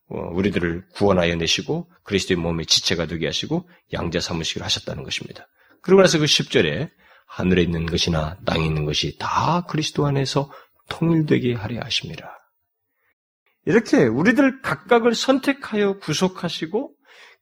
[0.09, 5.49] 어, 우리들을 구원하여 내시고 그리스도의 몸의 지체가 되게 하시고 양자 삼으시기로 하셨다는 것입니다.
[5.81, 6.91] 그러고 나서 그 10절에
[7.27, 10.53] 하늘에 있는 것이나 땅에 있는 것이 다 그리스도 안에서
[10.91, 12.39] 통일되게 하려 하십니다.
[13.65, 16.95] 이렇게 우리들 각각을 선택하여 구속하시고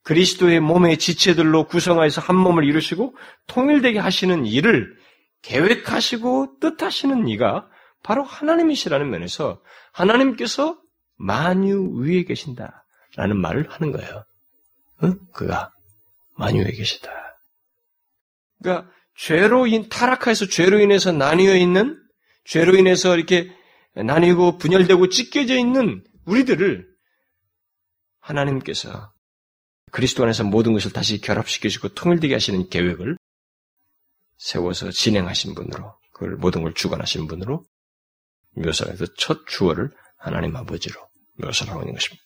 [0.02, 4.96] 그리스도의 몸의 지체들로 구성하여서 한 몸을 이루시고 통일되게 하시는 일을
[5.42, 7.68] 계획하시고 뜻하시는 이가
[8.02, 10.78] 바로 하나님이시라는 면에서 하나님께서
[11.16, 14.24] 만유 위에 계신다라는 말을 하는 거예요.
[15.04, 15.18] 응?
[15.32, 15.72] 그가
[16.34, 17.10] 만유 위에 계시다.
[18.60, 22.00] 그러니까 죄로 인 타락해서 죄로 인해서 나뉘어 있는
[22.44, 23.54] 죄로 인해서 이렇게
[23.94, 26.88] 나뉘고 분열되고 찢겨져 있는 우리들을
[28.20, 29.11] 하나님께서
[29.92, 33.18] 그리스도 안에서 모든 것을 다시 결합시켜주고 통일되게 하시는 계획을
[34.38, 37.64] 세워서 진행하신 분으로 그걸 모든 걸 주관하신 분으로
[38.56, 40.98] 묘사해서 첫 주어를 하나님 아버지로
[41.36, 42.22] 묘사하고 있는 것입니다.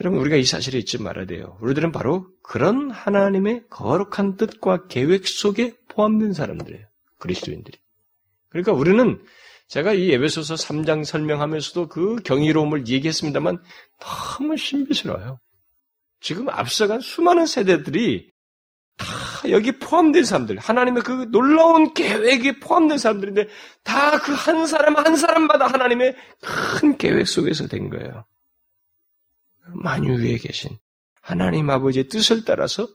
[0.00, 1.56] 여러분 우리가 이 사실을 잊지 말아야 돼요.
[1.62, 6.86] 우리들은 바로 그런 하나님의 거룩한 뜻과 계획 속에 포함된 사람들이에요.
[7.20, 7.78] 그리스도인들이.
[8.50, 9.24] 그러니까 우리는
[9.68, 13.62] 제가 이 에베소서 3장 설명하면서도 그 경이로움을 얘기했습니다만
[13.98, 15.38] 너무 신비스러워요.
[16.24, 18.32] 지금 앞서간 수많은 세대들이
[18.96, 19.06] 다
[19.50, 23.48] 여기 포함된 사람들, 하나님의 그 놀라운 계획에 포함된 사람들인데
[23.82, 26.16] 다 그 한 사람 한 사람마다 하나님의
[26.80, 28.24] 큰 계획 속에서 된 거예요.
[29.74, 30.78] 만유 위에 계신
[31.20, 32.88] 하나님 아버지의 뜻을 따라서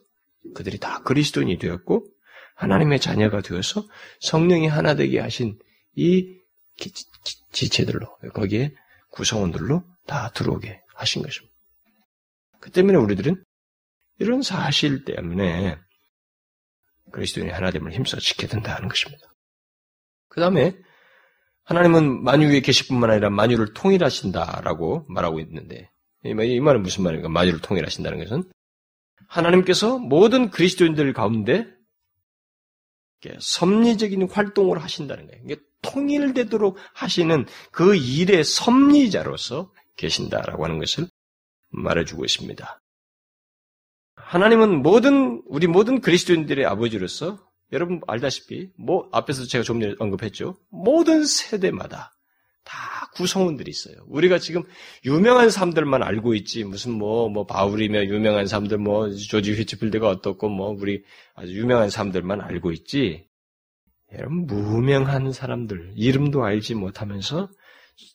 [0.56, 2.08] 그들이 다 그리스도인이 되었고
[2.56, 3.88] 하나님의 자녀가 되어서
[4.22, 5.60] 성령이 하나 되게 하신
[5.96, 6.36] 이
[7.52, 8.74] 지체들로 거기에
[9.12, 11.49] 구성원들로 다 들어오게 하신 것입니다.
[12.60, 13.44] 그 때문에 우리들은
[14.20, 15.78] 이런 사실 때문에
[17.12, 19.34] 그리스도인의 하나됨을 힘써 지켜야 된다는 것입니다.
[20.28, 20.78] 그 다음에
[21.64, 25.90] 하나님은 만유 위에 계실 뿐만 아니라 만유를 통일하신다라고 말하고 있는데
[26.24, 27.30] 이 말은 무슨 말인가?
[27.30, 28.44] 만유를 통일하신다는 것은
[29.28, 31.68] 하나님께서 모든 그리스도인들 가운데
[33.40, 35.44] 섭리적인 활동을 하신다는 거예요.
[35.46, 41.08] 이게 통일되도록 하시는 그 일의 섭리자로서 계신다라고 하는 것을
[41.70, 42.82] 말해주고 있습니다.
[44.16, 47.40] 하나님은 모든 우리 모든 그리스도인들의 아버지로서
[47.72, 50.58] 여러분 알다시피 뭐 앞에서 제가 좀 전에 언급했죠.
[50.70, 52.14] 모든 세대마다
[52.64, 53.96] 다 구성원들이 있어요.
[54.08, 54.64] 우리가 지금
[55.06, 60.70] 유명한 사람들만 알고 있지 무슨 뭐뭐 뭐 바울이며 유명한 사람들 뭐 조지 휘츠필드가 어떻고 뭐
[60.70, 61.04] 우리
[61.36, 63.28] 아주 유명한 사람들만 알고 있지.
[64.14, 67.50] 여러분 무명한 사람들 이름도 알지 못하면서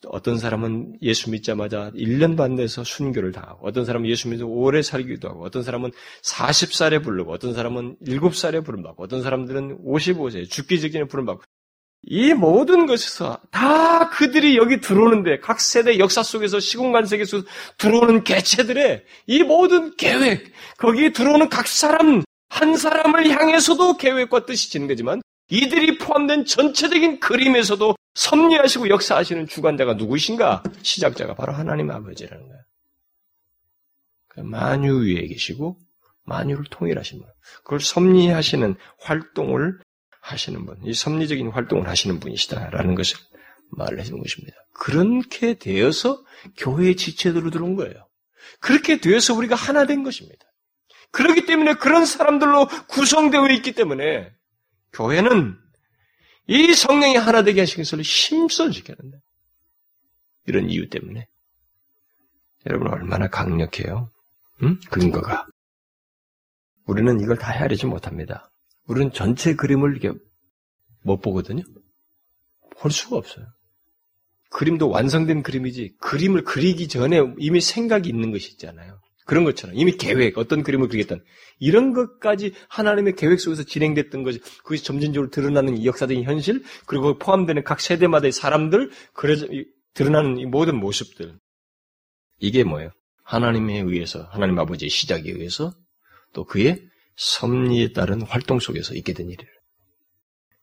[0.06, 5.28] 어떤 사람은 예수 믿자마자 1년도 안 돼서 순교를 당하고, 어떤 사람은 예수 믿어 오래 살기도
[5.28, 11.42] 하고, 어떤 사람은 40살에 부르고, 어떤 사람은 7살에 부름받고, 어떤 사람들은 55세, 죽기 직전에 부름받고,
[12.06, 17.42] 이 모든 것에서 다 그들이 여기 들어오는데 각 세대 역사 속에서 시공간 세계에서
[17.78, 24.86] 들어오는 개체들의 이 모든 계획, 거기에 들어오는 각 사람 한 사람을 향해서도 계획과 뜻이 지는
[24.86, 30.62] 거지만 이들이 포함된 전체적인 그림에서도 섭리하시고 역사하시는 주관자가 누구신가?
[30.82, 32.62] 시작자가 바로 하나님 아버지라는 거예요.
[34.28, 35.78] 그 만유 위에 계시고
[36.24, 37.28] 만유를 통일하신 분.
[37.62, 39.78] 그걸 섭리하시는 활동을
[40.20, 40.78] 하시는 분.
[40.84, 43.18] 이 섭리적인 활동을 하시는 분이시다라는 것을
[43.70, 44.56] 말을 해주는 것입니다.
[44.72, 46.24] 그렇게 되어서
[46.56, 48.08] 교회의 지체들로 들어온 거예요.
[48.60, 50.44] 그렇게 되어서 우리가 하나 된 것입니다.
[51.10, 54.32] 그렇기 때문에 그런 사람들로 구성되어 있기 때문에
[54.92, 55.56] 교회는
[56.46, 59.18] 이 성령이 하나 되게 하신 것을 힘써 지켜야 된다.
[60.46, 61.26] 이런 이유 때문에.
[62.66, 64.10] 여러분 얼마나 강력해요?
[64.62, 64.78] 응?
[64.90, 65.46] 근거가.
[66.86, 68.50] 우리는 이걸 다 헤아리지 못합니다.
[68.86, 70.18] 우리는 전체 그림을 이렇게
[71.02, 71.62] 못 보거든요.
[72.78, 73.46] 볼 수가 없어요.
[74.50, 79.00] 그림도 완성된 그림이지 그림을 그리기 전에 이미 생각이 있는 것이 있잖아요.
[79.24, 81.24] 그런 것처럼 이미 계획, 어떤 그림을 그리겠다는
[81.58, 87.80] 이런 것까지 하나님의 계획 속에서 진행됐던 것이 그것이 점진적으로 드러나는 역사적인 현실 그리고 포함되는 각
[87.80, 89.46] 세대마다의 사람들 그래서
[89.94, 91.38] 드러나는 이 모든 모습들
[92.38, 92.90] 이게 뭐예요?
[93.22, 95.72] 하나님에 의해서 하나님 아버지의 시작에 의해서
[96.32, 96.82] 또 그의
[97.16, 99.50] 섭리에 따른 활동 속에서 있게 된 일이에요.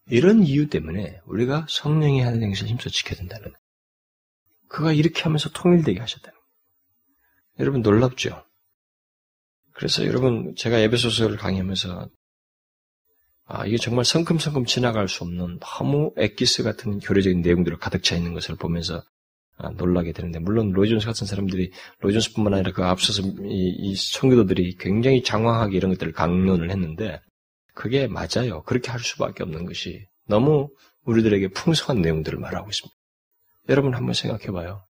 [0.07, 3.53] 이런 이유 때문에 우리가 성령의 하는 행실을 힘써 지켜야 된다는
[4.67, 6.41] 그가 이렇게 하면서 통일되게 하셨다는 거예요.
[7.59, 8.43] 여러분 놀랍죠?
[9.73, 12.09] 그래서 여러분 제가 에베소서를 강의하면서
[13.45, 18.33] 아 이게 정말 성큼성큼 지나갈 수 없는 너무 엑기스 같은 교리적인 내용들을 가득 차 있는
[18.33, 19.03] 것을 보면서
[19.57, 25.21] 아, 놀라게 되는데 물론 로이존스 같은 사람들이 로이존스뿐만 아니라 그 앞서서 이, 이 성교도들이 굉장히
[25.23, 27.21] 장황하게 이런 것들을 강론을 했는데
[27.73, 28.63] 그게 맞아요.
[28.63, 30.69] 그렇게 할 수밖에 없는 것이 너무
[31.03, 32.95] 우리들에게 풍성한 내용들을 말하고 있습니다.
[33.69, 34.83] 여러분 한번 생각해 봐요.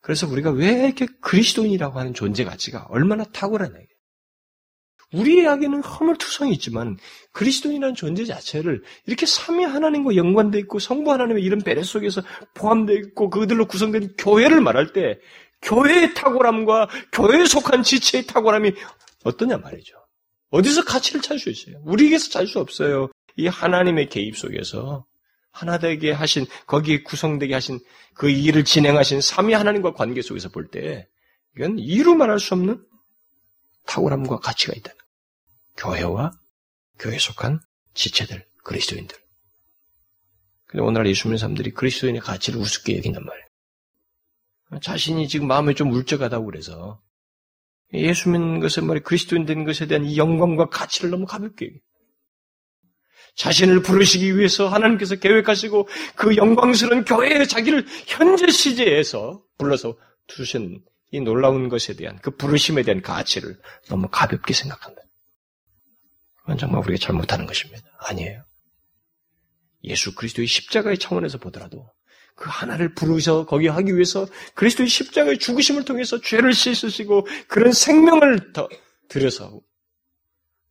[0.00, 3.74] 그래서 우리가 왜 이렇게 그리스도인이라고 하는 존재 가치가 얼마나 탁월하냐.
[5.12, 6.96] 우리에게는 허물투성이 있지만
[7.32, 12.22] 그리스도인이라는 존재 자체를 이렇게 삼위 하나님과 연관되어 있고 성부 하나님의 이런 배려 속에서
[12.54, 15.18] 포함되어 있고 그들로 구성된 교회를 말할 때
[15.62, 18.72] 교회의 탁월함과 교회에 속한 지체의 탁월함이
[19.24, 19.96] 어떠냐 말이죠.
[20.50, 21.82] 어디서 가치를 찾을 수 있어요?
[21.84, 23.10] 우리에게서 찾을 수 없어요.
[23.36, 25.06] 이 하나님의 개입 속에서
[25.50, 27.80] 하나 되게 하신 거기에 구성되게 하신
[28.14, 31.08] 그 일을 진행하신 삼위 하나님과 관계 속에서 볼 때
[31.56, 32.84] 이건 이루 말할 수 없는
[33.86, 34.92] 탁월함과 가치가 있다.
[35.76, 36.30] 교회와
[36.98, 37.60] 교회에 속한
[37.94, 39.16] 지체들, 그리스도인들.
[40.66, 43.46] 근데 오늘날 예수 믿는 사람들이 그리스도인의 가치를 우습게 여긴단 말이에요.
[44.80, 47.02] 자신이 지금 마음이 좀 울적하다고 그래서
[47.92, 51.80] 예수 믿는 것에 말이 그리스도인 된 것에 대한 이 영광과 가치를 너무 가볍게 여겨요.
[53.40, 61.70] 자신을 부르시기 위해서 하나님께서 계획하시고 그 영광스러운 교회에 자기를 현재 시제에서 불러서 두신 이 놀라운
[61.70, 65.00] 것에 대한 그 부르심에 대한 가치를 너무 가볍게 생각한다.
[66.36, 67.82] 그건 정말 우리가 잘못하는 것입니다.
[68.08, 68.44] 아니에요.
[69.84, 71.88] 예수 그리스도의 십자가의 차원에서 보더라도
[72.36, 78.68] 그 하나를 부르셔 거기 하기 위해서 그리스도의 십자가의 죽으심을 통해서 죄를 씻으시고 그런 생명을 더
[79.08, 79.60] 들여서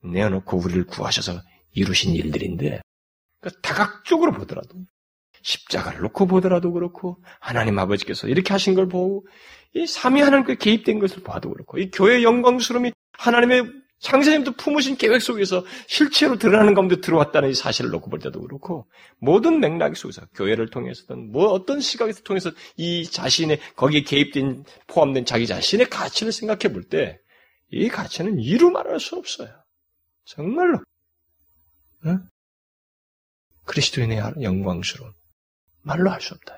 [0.04, 1.42] 내어놓고 우리를 구하셔서
[1.74, 2.82] 이루신 일들인데
[3.42, 4.76] 그러니까 다각적으로 보더라도
[5.42, 9.26] 십자가를 놓고 보더라도 그렇고 하나님 아버지께서 이렇게 하신 걸 보고
[9.74, 15.66] 이 삼위 하나님께 개입된 것을 봐도 그렇고 이 교회의 영광스러움이 하나님의 창세전부터 품으신 계획 속에서
[15.88, 18.88] 실체로 드러나는 가운데 들어왔다는 이 사실을 놓고 볼 때도 그렇고
[19.20, 25.46] 모든 맥락 속에서 교회를 통해서든 뭐 어떤 시각에서 통해서 이 자신의 거기에 개입된 포함된 자기
[25.48, 27.20] 자신의 가치를 생각해 볼 때
[27.72, 29.50] 이 가치는 이루 말할 수 없어요.
[30.26, 30.80] 정말로
[32.06, 32.20] 응?
[33.66, 35.14] 그리스도인의 영광스러운
[35.82, 36.56] 말로 할 수 없다.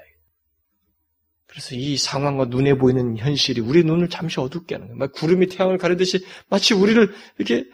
[1.51, 4.97] 그래서 이 상황과 눈에 보이는 현실이 우리 눈을 잠시 어둡게 하는 거예요.
[4.97, 7.69] 막 구름이 태양을 가리듯이 마치 우리를 이렇게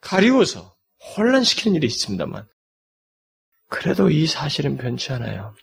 [0.00, 0.76] 가리워서
[1.16, 2.46] 혼란시키는 일이 있습니다만
[3.68, 5.56] 그래도 이 사실은 변치 않아요.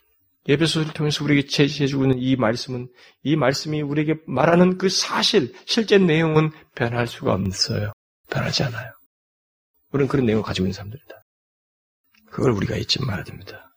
[0.46, 2.88] 예배소를 통해서 우리에게 제시해주고 있는 이 말씀은
[3.22, 7.94] 이 말씀이 우리에게 말하는 그 사실, 실제 내용은 변할 수가 없어요.
[8.28, 8.92] 변하지 않아요.
[9.90, 11.23] 우리는 그런 내용을 가지고 있는 사람들이다.
[12.34, 13.72] 그걸 우리가 잊지 말아야 됩니다.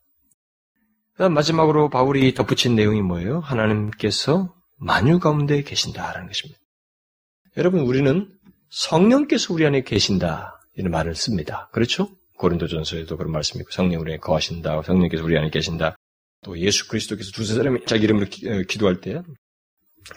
[1.13, 3.39] 그다음 마지막으로 바울이 덧붙인 내용이 뭐예요?
[3.39, 6.59] 하나님께서 만유 가운데 계신다라는 것입니다.
[7.55, 8.27] 여러분 우리는
[8.69, 11.69] 성령께서 우리 안에 계신다 이런 말을 씁니다.
[11.71, 12.09] 그렇죠?
[12.39, 14.81] 고린도전서에도 그런 말씀이 있고 성령 우리 안에 거하신다.
[14.81, 15.95] 성령께서 우리 안에 계신다.
[16.43, 19.21] 또 예수 그리스도께서 두세 사람이 자기 이름으로 기, 어, 도할때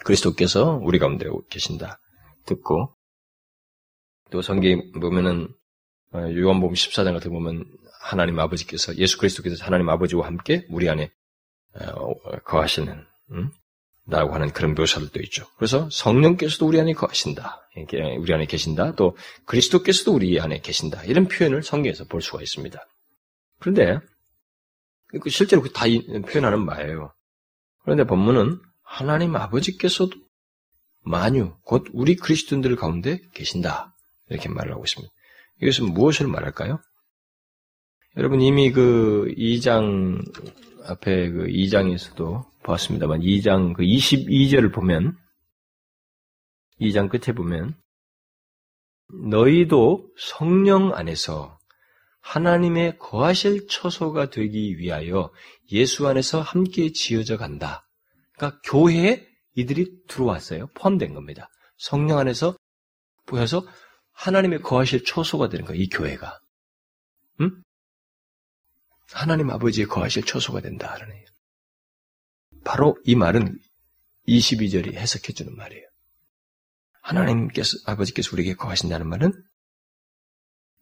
[0.03, 1.99] 그리스도께서 우리 가운데 계신다.
[2.47, 2.95] 듣고
[4.31, 5.47] 또 성경 보면은
[6.13, 7.65] 어, 요한복음 14장 같은 거 보면
[8.01, 11.11] 하나님 아버지께서 예수 그리스도께서 하나님 아버지와 함께 우리 안에
[11.75, 13.51] 어, 거하시는 음?
[14.07, 15.47] 라고 하는 그런 묘사들도 있죠.
[15.57, 17.61] 그래서 성령께서도 우리 안에 거하신다.
[18.17, 18.95] 우리 안에 계신다.
[18.95, 21.03] 또 그리스도께서도 우리 안에 계신다.
[21.03, 22.79] 이런 표현을 성경에서 볼 수가 있습니다.
[23.59, 23.99] 그런데
[25.21, 25.85] 그 실제로 다
[26.27, 27.13] 표현하는 바예요.
[27.83, 30.11] 그런데 본문은 하나님 아버지께서도
[31.03, 33.95] 만유, 곧 우리 그리스도인들 가운데 계신다.
[34.29, 35.13] 이렇게 말을 하고 있습니다.
[35.61, 36.79] 이것은 무엇을 말할까요?
[38.17, 40.21] 여러분 이미 그 2장
[40.85, 45.17] 앞에 그 2장에서도 봤습니다만 2장 그 22절을 보면
[46.81, 47.75] 2장 끝에 보면
[49.29, 51.57] 너희도 성령 안에서
[52.19, 55.31] 하나님의 거하실 처소가 되기 위하여
[55.71, 57.87] 예수 안에서 함께 지어져 간다.
[58.33, 60.67] 그러니까 교회에 이들이 들어왔어요.
[60.75, 61.49] 포함된 겁니다.
[61.77, 62.57] 성령 안에서
[63.25, 63.65] 보여서
[64.11, 65.81] 하나님의 거하실 처소가 되는 거예요.
[65.81, 66.39] 이 교회가.
[67.39, 67.63] 응?
[69.13, 70.91] 하나님 아버지의 거하실 처소가 된다.
[70.93, 71.21] 하는
[72.63, 73.57] 바로 이 말은
[74.27, 75.87] 22절이 해석해 주는 말이에요.
[77.01, 79.31] 하나님께서, 아버지께서 우리에게 거하신다는 말은,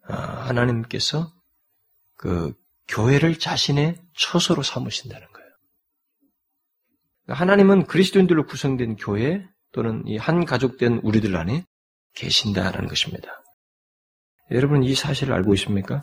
[0.02, 0.14] 아,
[0.48, 1.32] 하나님께서
[2.16, 2.52] 그
[2.88, 5.50] 교회를 자신의 처소로 삼으신다는 거예요.
[7.28, 11.64] 하나님은 그리스도인들로 구성된 교회 또는 이 한 가족된 우리들 안에
[12.14, 13.42] 계신다라는 것입니다.
[14.50, 16.00] 여러분 이 사실을 알고 있습니까?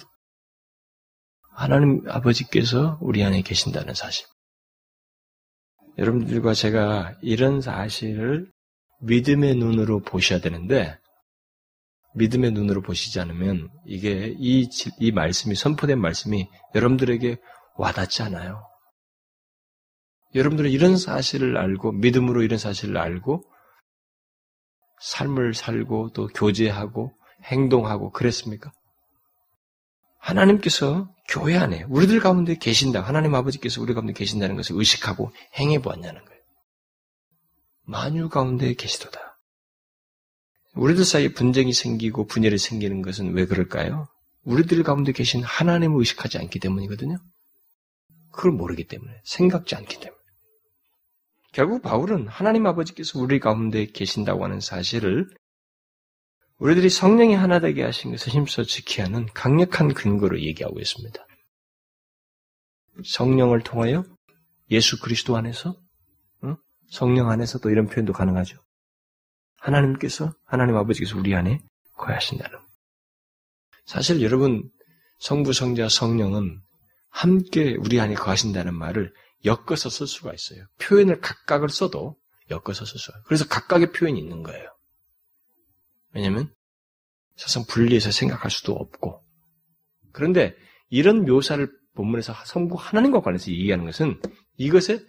[1.57, 4.27] 하나님 아버지께서 우리 안에 계신다는 사실.
[5.97, 8.51] 여러분들과 제가 이런 사실을
[9.01, 10.99] 믿음의 눈으로 보셔야 되는데,
[12.13, 17.37] 믿음의 눈으로 보시지 않으면 이게 이, 이 말씀이, 선포된 말씀이 여러분들에게
[17.77, 18.63] 와닿지 않아요.
[20.35, 23.41] 여러분들은 이런 사실을 알고, 믿음으로 이런 사실을 알고,
[25.01, 27.13] 삶을 살고 또 교제하고
[27.45, 28.71] 행동하고 그랬습니까?
[30.27, 33.01] 하나님께서 교회 안에 우리들 가운데 계신다.
[33.01, 36.41] 하나님 아버지께서 우리 가운데 계신다는 것을 의식하고 행해 보았냐는 거예요.
[37.83, 39.39] 만유 가운데 계시도다.
[40.75, 44.07] 우리들 사이에 분쟁이 생기고 분열이 생기는 것은 왜 그럴까요?
[44.43, 47.17] 우리들 가운데 계신 하나님을 의식하지 않기 때문이거든요.
[48.31, 50.17] 그걸 모르기 때문에, 생각지 않기 때문에.
[51.53, 55.27] 결국 바울은 하나님 아버지께서 우리 가운데 계신다고 하는 사실을
[56.57, 61.25] 우리들이 성령이 하나 되게 하신 것을 힘써 지켜야 하는 강력한 근거로 얘기하고 있습니다.
[63.05, 64.03] 성령을 통하여
[64.71, 65.79] 예수 그리스도 안에서
[66.89, 68.57] 성령 안에서 또 이런 표현도 가능하죠.
[69.57, 71.59] 하나님께서 하나님 아버지께서 우리 안에
[71.97, 72.57] 거하신다는.
[73.85, 74.69] 사실 여러분
[75.19, 76.61] 성부 성자 성령은
[77.09, 79.13] 함께 우리 안에 거하신다는 말을
[79.45, 80.65] 엮어서 쓸 수가 있어요.
[80.79, 82.15] 표현을 각각을 써도
[82.49, 83.21] 엮어서 쓸 수가.
[83.25, 84.76] 그래서 각각의 표현이 있는 거예요.
[86.13, 86.51] 왜냐하면
[87.35, 89.23] 사실 분리해서 생각할 수도 없고.
[90.11, 90.55] 그런데
[90.89, 94.19] 이런 묘사를 본문에서 성부 하나님과 관해서 얘기하는 것은
[94.57, 94.99] 이것에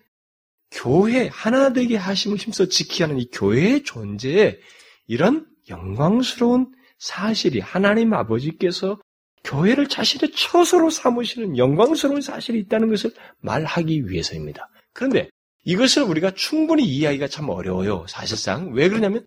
[0.70, 4.58] 교회 하나 되게 하심을 힘써 지키 하는 이 교회의 존재에
[5.06, 9.00] 이런 영광스러운 사실이 하나님 아버지께서
[9.44, 14.68] 교회를 자신의 처소로 삼으시는 영광스러운 사실이 있다는 것을 말하기 위해서입니다.
[14.92, 15.30] 그런데
[15.64, 18.04] 이것을 우리가 충분히 이해하기가 참 어려워요.
[18.08, 19.24] 사실상 왜 그러냐면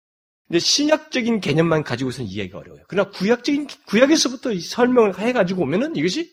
[0.52, 2.84] 근데 신약적인 개념만 가지고서는 이해하기가 어려워요.
[2.90, 6.30] 그러나 구약적인 구약에서부터 설명을 해가지고 오면은 이것이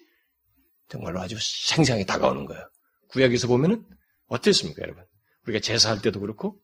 [0.89, 2.69] 정말로 아주 생생하게 다가오는 거예요.
[3.11, 3.87] 구약에서 보면은
[4.27, 5.05] 어땠습니까, 여러분?
[5.47, 6.61] 우리가 제사할 때도 그렇고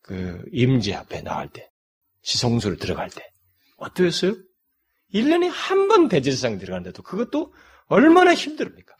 [0.00, 1.68] 그 임재 앞에 나갈 때,
[2.22, 3.28] 지성소를 들어갈 때
[3.76, 4.34] 어떠했어요?
[5.12, 7.52] 1년에 한 번 대제사장 들어가는데도 그것도
[7.88, 8.94] 얼마나 힘듭니까?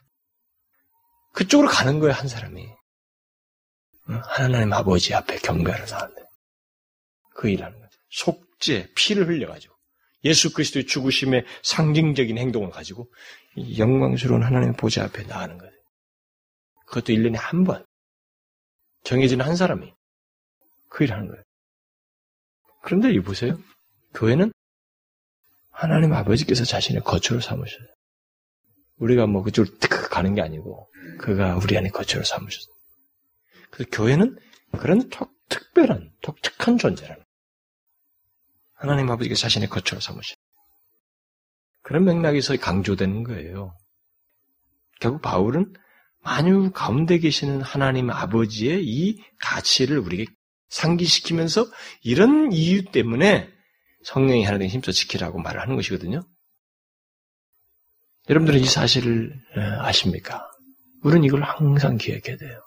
[1.33, 2.67] 그쪽으로 가는 거예요, 한 사람이.
[4.05, 6.18] 하나님 아버지 앞에 경배를 하는데.
[7.39, 7.97] 그 일하는 거죠.
[8.09, 9.73] 속죄, 피를 흘려가지고
[10.25, 13.09] 예수 그리스도의 죽으심의 상징적인 행동을 가지고
[13.77, 15.73] 영광스러운 하나님의 보좌 앞에 나가는 거예요.
[16.87, 17.85] 그것도 1년에 한 번.
[19.05, 19.93] 정해진 한 사람이
[20.89, 21.41] 그 일하는 거예요.
[22.81, 23.57] 그런데 이 보세요.
[24.13, 24.51] 교회는
[25.71, 27.87] 하나님 아버지께서 자신의 거처로 삼으셔요.
[28.97, 29.77] 우리가 뭐 그쪽으로
[30.09, 32.75] 가는 게 아니고 그가 우리 안에 거처로 삼으셨어요.
[33.71, 34.37] 그래서 교회는
[34.77, 35.09] 그런
[35.47, 37.28] 특별한 독특한 존재라는
[38.79, 40.35] 하나님 아버지가 자신의 거처로 삼으시.
[41.81, 43.77] 그런 맥락에서 강조되는 거예요.
[45.01, 45.73] 결국 바울은
[46.21, 50.31] 만유 가운데 계시는 하나님 아버지의 이 가치를 우리에게
[50.69, 51.65] 상기시키면서
[52.03, 53.49] 이런 이유 때문에
[54.03, 56.21] 성령이 하나님 힘써 지키라고 말을 하는 것이거든요.
[58.29, 59.33] 여러분들은 이 사실을
[59.81, 60.45] 아십니까?
[61.03, 62.61] 우리는 이걸 항상 기억해야 돼요.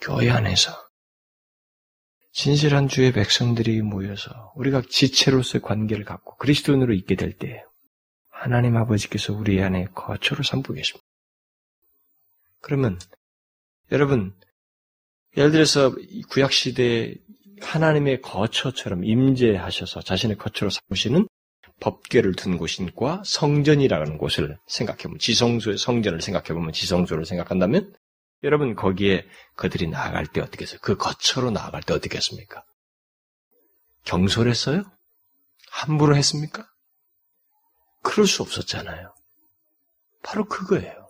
[0.00, 0.85] 교회 안에서
[2.36, 7.64] 진실한 주의 백성들이 모여서 우리가 지체로서의 관계를 갖고 그리스도인으로 있게 될 때
[8.28, 11.02] 하나님 아버지께서 우리 안에 거처를 삼고 계십니다.
[12.60, 12.98] 그러면
[13.90, 14.34] 여러분
[15.38, 15.94] 예를 들어서
[16.28, 17.14] 구약 시대에
[17.62, 21.26] 하나님의 거처처럼 임재하셔서 자신의 거처로 삼으시는
[21.80, 27.94] 법궤를 둔 곳과 성전이라는 곳을 생각해보면 지성소의 성전을 생각해보면 지성소를 생각한다면
[28.42, 30.78] 여러분 거기에 그들이 나아갈 때 어떻게 했어요?
[30.82, 32.64] 그 거처로 나아갈 때 어떻게 했습니까?
[34.04, 34.84] 경솔했어요?
[35.70, 36.68] 함부로 했습니까?
[38.02, 39.12] 그럴 수 없었잖아요.
[40.22, 41.06] 바로 그거예요.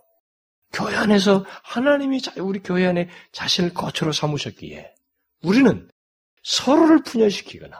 [0.73, 4.93] 교회 안에서 하나님이 우리 교회 안에 자신을 거처로 삼으셨기에
[5.43, 5.89] 우리는
[6.43, 7.77] 서로를 분열시키거나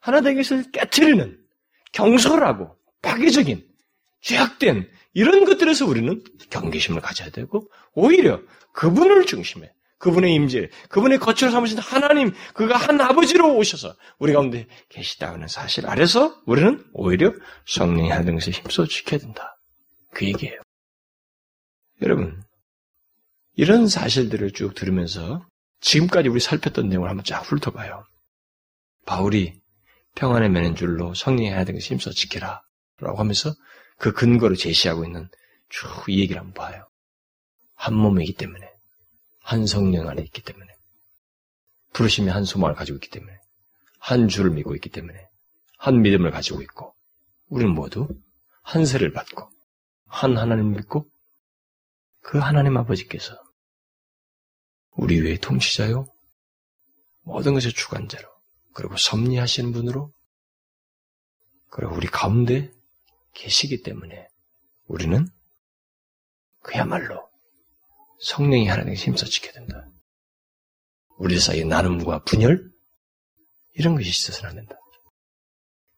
[0.00, 1.44] 하나 되기 위해서 깨뜨리는
[1.92, 3.66] 경솔하고 파괴적인
[4.20, 8.40] 죄악된 이런 것들에서 우리는 경계심을 가져야 되고 오히려
[8.72, 15.48] 그분을 중심에 그분의 임재, 그분의 거처로 삼으신 하나님, 그가 한 아버지로 오셔서 우리 가운데 계시다는
[15.48, 17.32] 사실 아래서 우리는 오히려
[17.66, 19.56] 성령이 하는 것에 힘써 지켜야 된다.
[20.10, 20.60] 그 얘기예요.
[22.02, 22.42] 여러분,
[23.56, 25.46] 이런 사실들을 쭉 들으면서
[25.80, 28.04] 지금까지 우리 살폈던 내용을 한번 쫙 훑어봐요.
[29.06, 29.54] 바울이
[30.16, 32.62] 평안의 매는 줄로 성령이 되는 것을 힘써 지켜라.
[32.98, 33.54] 라고 하면서
[33.96, 35.28] 그 근거를 제시하고 있는
[35.68, 36.88] 쭉 이 얘기를 한번 봐요.
[37.74, 38.70] 한 몸이기 때문에.
[39.40, 40.72] 한 성령 안에 있기 때문에.
[41.92, 43.36] 부르심이 한 소망을 가지고 있기 때문에.
[43.98, 45.28] 한 주를 믿고 있기 때문에.
[45.78, 46.94] 한 믿음을 가지고 있고.
[47.48, 48.08] 우리는 모두
[48.62, 49.50] 한 세를 받고.
[50.06, 51.08] 한 하나님 믿고.
[52.20, 53.36] 그 하나님 아버지께서
[54.92, 56.06] 우리 외의 통치자요.
[57.22, 58.28] 모든 것의 주관자로.
[58.72, 60.12] 그리고 섭리하시는 분으로.
[61.70, 62.70] 그리고 우리 가운데
[63.34, 64.28] 계시기 때문에
[64.86, 65.26] 우리는
[66.60, 67.28] 그야말로
[68.20, 69.86] 성령이 하나님께 힘써 지켜야 된다.
[71.18, 72.70] 우리 사이에 나눔과 분열
[73.74, 74.76] 이런 것이 있어서는 안 된다.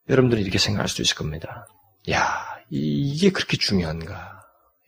[0.08, 1.66] 여러분들이 이렇게 생각할 수도 있을 겁니다.
[2.10, 4.40] 야, 이게 그렇게 중요한가?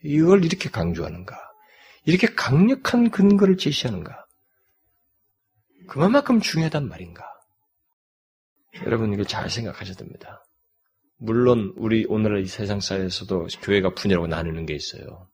[0.03, 1.37] 이걸 이렇게 강조하는가?
[2.05, 4.25] 이렇게 강력한 근거를 제시하는가?
[5.87, 7.25] 그만큼 중요하단 말인가?
[8.85, 10.43] 여러분 이걸 잘 생각하셔야 됩니다.
[11.19, 15.29] 물론 우리 오늘날 이 세상 사회에서도 교회가 분야라고 나누는 게 있어요.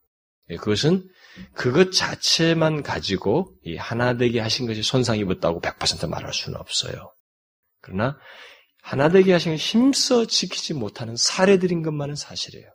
[0.50, 1.08] 예, 그것은
[1.54, 7.12] 그것 자체만 가지고 이 하나 되게 하신 것이 손상 입었다고 100% 말할 수는 없어요.
[7.80, 8.18] 그러나
[8.82, 12.68] 하나 되게 하신 걸 힘써 지키지 못하는 사례들인 것만은 사실이에요.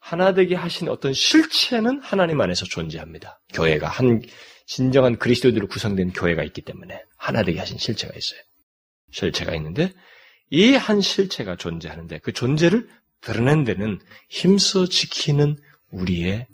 [0.00, 3.40] 하나 되게 하신 어떤 실체는 하나님 안에서 존재합니다.
[3.52, 4.20] 교회가 한
[4.66, 8.40] 진정한 그리스도들로 구성된 교회가 있기 때문에 하나 되게 하신 실체가 있어요.
[9.12, 9.92] 실체가 있는데
[10.50, 12.88] 이 한 실체가 존재하는데 그 존재를
[13.20, 15.56] 드러낸 데는 힘써 지키는
[15.90, 16.46] 우리의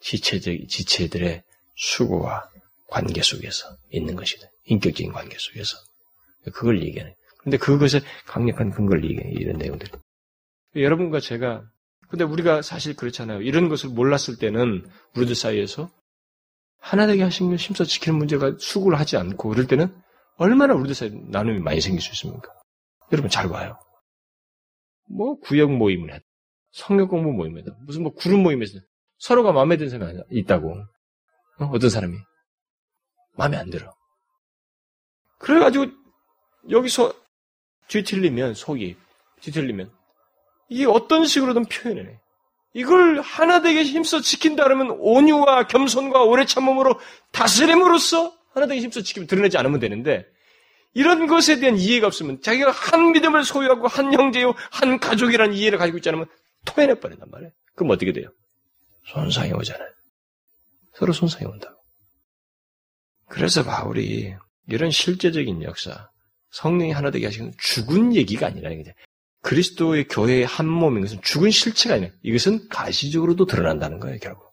[0.00, 1.42] 지체적 지체들의
[1.76, 2.48] 수고와
[2.88, 4.46] 관계 속에서 있는 것이다.
[4.64, 5.76] 인격적인 관계 속에서
[6.52, 7.14] 그걸 얘기하는.
[7.38, 9.88] 근데 그것에 강력한 근거를 얘기해 이런 내용들.
[10.76, 11.62] 여러분과 제가
[12.08, 13.42] 근데 우리가 사실 그렇잖아요.
[13.42, 15.90] 이런 것을 몰랐을 때는 우리들 사이에서
[16.80, 19.94] 하나 되게 하신 걸 힘써 지키는 문제가 수고를 하지 않고 그럴 때는
[20.36, 22.48] 얼마나 우리들 사이 나눔이 많이 생길 수 있습니까?
[23.12, 23.78] 여러분 잘 봐요.
[25.08, 26.22] 뭐 구역 모임을 했,
[26.70, 28.78] 성경 공부 모임에다 무슨 뭐 구름 모임에서
[29.18, 30.76] 서로가 마음에 드는 사람이 있다고.
[31.58, 31.78] 어?
[31.78, 32.16] 떤 사람이
[33.36, 33.92] 마음에 안 들어.
[35.38, 35.86] 그래가지고
[36.70, 37.12] 여기서
[37.88, 38.96] 뒤틀리면 속이
[39.40, 39.90] 뒤틀리면
[40.68, 42.20] 이게 어떤 식으로든 표현해.
[42.72, 47.00] 이걸 하나 되게 힘써 지킨다 그러면 온유와 겸손과 오래 참음으로
[47.32, 50.26] 다스림으로써 하나 되게 힘써 지키면 드러내지 않으면 되는데
[50.92, 55.98] 이런 것에 대한 이해가 없으면 자기가 한 믿음을 소유하고 한 형제요 한 가족이라는 이해를 가지고
[55.98, 56.26] 있지 않으면
[56.64, 57.52] 토해내 버린단 말이에요.
[57.74, 58.28] 그럼 어떻게 돼요?
[59.06, 59.88] 손상이 오잖아요.
[60.94, 61.80] 서로 손상이 온다고.
[63.26, 64.34] 그래서 바울이
[64.66, 66.10] 이런 실제적인 역사,
[66.50, 68.92] 성령이 하나 되게 하시는 죽은 얘기가 아니라는 거죠.
[69.42, 74.52] 그리스도의 교회의 한 몸인 것은 죽은 실체가 아니라 이것은 가시적으로도 드러난다는 거예요, 결국.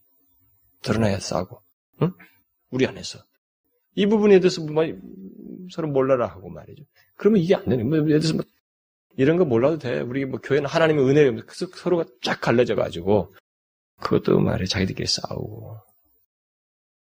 [0.81, 1.61] 드러나야 싸고,
[2.03, 2.13] 응?
[2.69, 3.19] 우리 안에서.
[3.97, 4.83] 이 부분에 대해서 뭐
[5.71, 6.83] 서로 몰라라 하고 말이죠.
[7.15, 8.07] 그러면 이게 안 되는 거예요.
[8.07, 8.45] 예를 들어서 뭐
[9.17, 10.01] 이런 거 몰라도 돼.
[10.01, 11.31] 우리 뭐 교회는 하나님의 은혜에
[11.75, 13.33] 서로가 쫙 갈라져 가지고
[13.99, 15.77] 그것도 말해 자기들끼리 싸우고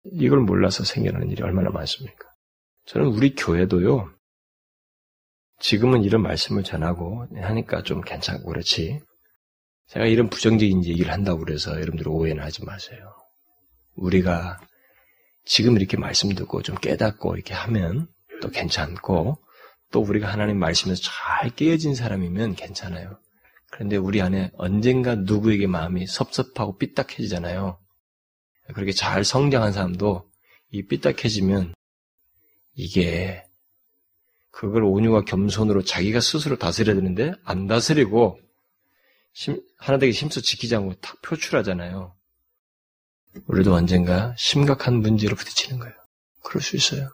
[0.05, 2.29] 이걸 몰라서 생겨나는 일이 얼마나 많습니까?
[2.87, 4.11] 저는 우리 교회도요.
[5.59, 9.01] 지금은 이런 말씀을 전하고 하니까 좀 괜찮고 그렇지.
[9.89, 13.01] 제가 이런 부정적인 얘기를 한다고 그래서 여러분들 오해는 하지 마세요.
[13.97, 14.61] 우리가
[15.49, 18.07] 지금 이렇게 말씀 듣고 좀 깨닫고 이렇게 하면
[18.43, 19.39] 또 괜찮고
[19.91, 23.19] 또 우리가 하나님 말씀에서 잘 깨어진 사람이면 괜찮아요.
[23.71, 27.79] 그런데 우리 안에 언젠가 누구에게 마음이 섭섭하고 삐딱해지잖아요.
[28.75, 30.31] 그렇게 잘 성장한 사람도
[30.71, 31.73] 이 삐딱해지면
[32.75, 33.43] 이게
[34.51, 38.39] 그걸 온유와 겸손으로 자기가 스스로 다스려야 되는데 안 다스리고
[39.79, 42.18] 하나 되게 힘써 지키지 않고 탁 표출하잖아요.
[43.47, 45.95] 우리도 언젠가 심각한 문제로 부딪히는 거예요.
[46.43, 47.11] 그럴 수 있어요.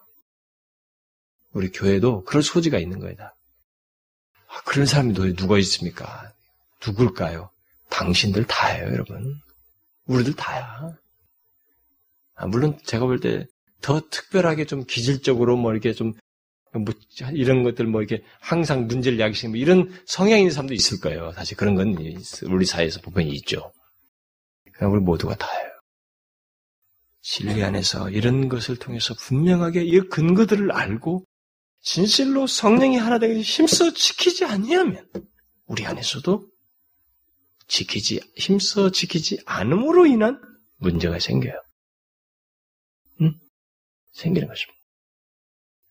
[1.52, 3.16] 우리 교회도 그럴 소지가 있는 거예요.
[3.20, 6.32] 아, 그런 사람이 누가 있습니까?
[6.84, 7.50] 누굴까요?
[7.90, 9.40] 당신들 다예요, 여러분.
[10.06, 10.96] 우리들 다야.
[12.34, 13.46] 아, 물론 제가 볼 때
[13.84, 16.14] 더 특별하게 좀 기질적으로 뭐 이렇게 좀
[16.76, 16.92] 뭐
[17.32, 21.30] 이런 것들 뭐 이렇게 항상 문제를 야기시는 뭐 이런 성향 있는 사람도 있을 거예요.
[21.32, 21.96] 사실 그런 건
[22.44, 23.72] 우리 사회에서 보편이 있죠.
[24.72, 25.70] 그냥 우리 모두가 다예요.
[27.26, 31.24] 진리 안에서 이런 것을 통해서 분명하게 이 근거들을 알고
[31.80, 35.10] 진실로 성령이 하나 되게 힘써 지키지 아니하면
[35.64, 36.46] 우리 안에서도
[37.66, 40.38] 지키지 힘써 지키지 않음으로 인한
[40.76, 41.54] 문제가 생겨요.
[43.22, 43.32] 응?
[44.12, 44.78] 생기는 것입니다.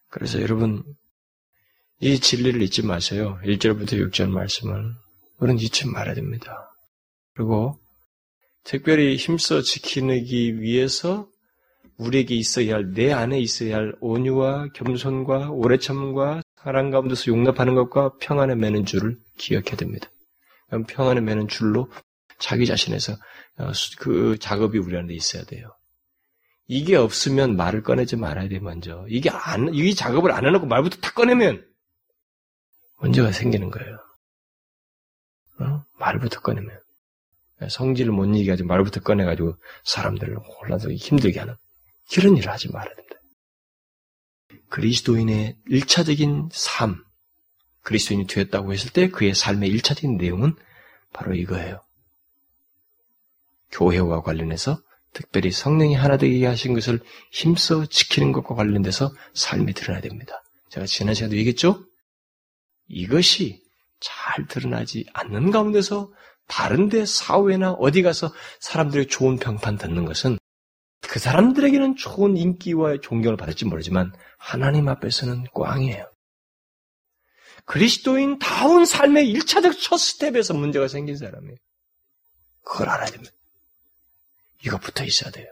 [0.10, 0.84] 그래서 여러분
[2.00, 3.40] 이 진리를 잊지 마세요.
[3.44, 4.94] 1절부터 6절 말씀을
[5.38, 6.70] 우리는 잊지 말아야 됩니다.
[7.34, 7.83] 그리고
[8.64, 11.28] 특별히 힘써 지키기 위해서
[11.98, 18.18] 우리에게 있어야 할, 내 안에 있어야 할 온유와 겸손과 오래 참과 사랑 가운데서 용납하는 것과
[18.20, 20.10] 평안에 매는 줄을 기억해야 됩니다.
[20.88, 21.92] 평안에 매는 줄로
[22.40, 23.14] 자기 자신에서
[23.58, 25.70] 어, 그 작업이 우리 안에 있어야 돼요.
[26.68, 29.06] 이게 없으면 말을 꺼내지 말아야 돼, 먼저.
[29.10, 31.66] 이게 안, 이 작업을 안 해놓고 말부터 탁 꺼내면
[33.00, 33.98] 문제가 생기는 거예요.
[35.60, 35.86] 어?
[36.00, 36.83] 말부터 꺼내면.
[37.70, 41.56] 성질을 못 이기가지고 말부터 꺼내가지고 사람들을 혼란스럽게 힘들게 하는
[42.12, 43.16] 그런 일을 하지 말아야 됩니다.
[44.70, 47.04] 그리스도인의 일차적인 삶,
[47.84, 50.56] 그리스도인이 되었다고 했을 때 그의 삶의 일차적인 내용은
[51.12, 51.82] 바로 이거예요.
[53.72, 54.82] 교회와 관련해서
[55.14, 57.00] 특별히 성령이 하나 되게 하신 것을
[57.32, 60.44] 힘써 지키는 것과 관련돼서 삶이 드러나야 됩니다.
[60.70, 61.86] 제가 지난 시간에도 얘기했죠?
[62.88, 63.62] 이것이
[64.00, 66.12] 잘 드러나지 않는 가운데서
[66.54, 70.38] 다른데 사회나 어디 가서 사람들의 좋은 평판 듣는 것은
[71.02, 76.08] 그 사람들에게는 좋은 인기와 존경을 받을지 모르지만 하나님 앞에서는 꽝이에요.
[77.66, 81.58] 그리스도인 다운 삶의 1차적 첫 스텝에서 문제가 생긴 사람이에요.
[82.64, 83.34] 그걸 알아야 됩니다.
[84.64, 85.48] 이것부터 있어야 돼요.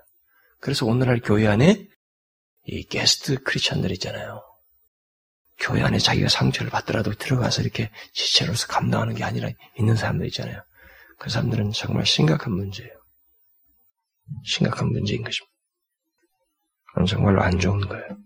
[0.59, 1.87] 그래서 오늘날 교회 안에
[2.65, 4.43] 이 게스트 크리스천들 있잖아요.
[5.57, 9.49] 교회 안에 자기가 상처를 받더라도 들어가서 이렇게 지체로서 감당하는 게 아니라
[9.79, 10.61] 있는 사람들 있잖아요.
[11.21, 12.91] 그 사람들은 정말 심각한 문제예요.
[14.43, 15.53] 심각한 문제인 것입니다.
[16.87, 18.17] 그건 정말로 안 좋은 거예요.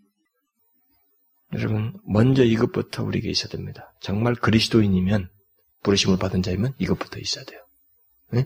[1.51, 3.93] 여러분, 먼저 이것부터 우리에게 있어야 됩니다.
[3.99, 5.29] 정말 그리스도인이면,
[5.83, 7.59] 부르심을 받은 자이면 이것부터 있어야 돼요.
[8.31, 8.45] 네?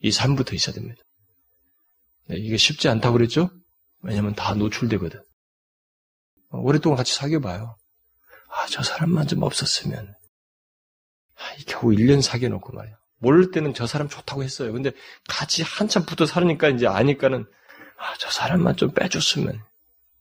[0.00, 1.00] 이 삶부터 있어야 됩니다.
[2.26, 3.50] 네, 이게 쉽지 않다고 그랬죠?
[4.02, 5.20] 왜냐면 다 노출되거든.
[6.50, 7.76] 어, 오랫동안 같이 사귀어봐요.
[8.48, 10.12] 아, 저 사람만 좀 없었으면.
[11.36, 13.03] 아, 겨우 1년 사귀어놓고 말이야.
[13.24, 14.70] 모를 때는 저 사람 좋다고 했어요.
[14.72, 14.92] 근데
[15.28, 17.46] 같이 한참 붙어 살으니까 이제 아니까는,
[17.96, 19.64] 아, 저 사람만 좀 빼줬으면.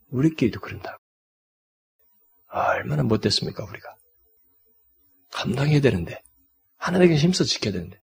[0.10, 0.98] 우리끼리도 그런다.
[2.48, 3.96] 아, 얼마나 못됐습니까, 우리가.
[5.32, 6.22] 감당해야 되는데.
[6.78, 8.00] 하나님께 힘써 지켜야 되는데.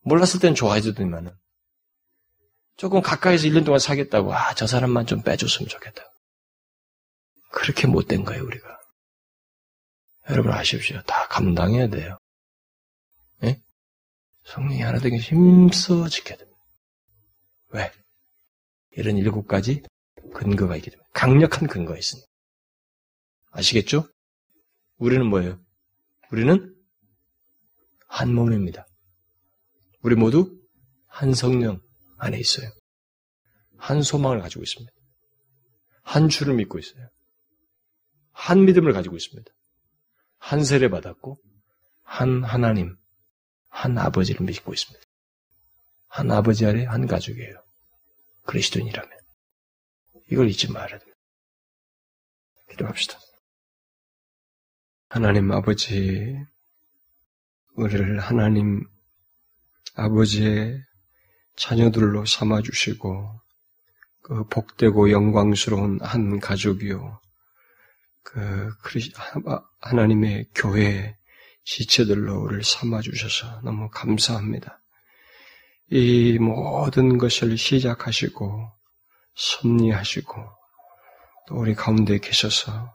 [0.00, 1.30] 몰랐을 땐 좋아해 주더니만은.
[2.76, 6.02] 조금 가까이서 1년 동안 사겠다고, 아, 저 사람만 좀 빼줬으면 좋겠다.
[7.52, 8.78] 그렇게 못된 거예요, 우리가.
[10.30, 11.00] 여러분 아십시오.
[11.02, 12.17] 다 감당해야 돼요.
[14.48, 14.52] 예?
[14.52, 16.58] 성령이 하나 되게 힘써 지켜야 됩니다.
[17.70, 17.92] 왜?
[18.92, 19.82] 이런 일곱 가지
[20.34, 21.06] 근거가 있기 때문에.
[21.12, 22.26] 강력한 근거가 있습니다.
[23.50, 24.08] 아시겠죠?
[24.96, 25.60] 우리는 뭐예요?
[26.30, 26.74] 우리는
[28.06, 28.86] 한 몸입니다.
[30.02, 30.58] 우리 모두
[31.06, 31.80] 한 성령
[32.18, 32.70] 안에 있어요.
[33.76, 34.92] 한 소망을 가지고 있습니다.
[36.02, 37.08] 한 주를 믿고 있어요.
[38.32, 39.50] 한 믿음을 가지고 있습니다.
[40.38, 41.38] 한 세례 받았고,
[42.02, 42.96] 한 하나님,
[43.78, 45.06] 한 아버지를 믿고 있습니다.
[46.08, 47.62] 한 아버지 아래 한 가족이에요.
[48.44, 49.18] 그리스도인이라면.
[50.32, 51.18] 이걸 잊지 말아야 됩니다.
[52.70, 53.20] 기도합시다.
[55.10, 56.36] 하나님 아버지,
[57.74, 58.84] 우리를 하나님
[59.94, 60.82] 아버지의
[61.54, 63.40] 자녀들로 삼아주시고,
[64.22, 67.20] 그 복되고 영광스러운 한 가족이요.
[68.24, 68.72] 그
[69.80, 71.17] 하나님의 교회
[71.70, 74.80] 지체들로 우리를 삼아주셔서 너무 감사합니다.
[75.90, 78.72] 이 모든 것을 시작하시고,
[79.34, 80.34] 섭리하시고,
[81.46, 82.94] 또 우리 가운데 계셔서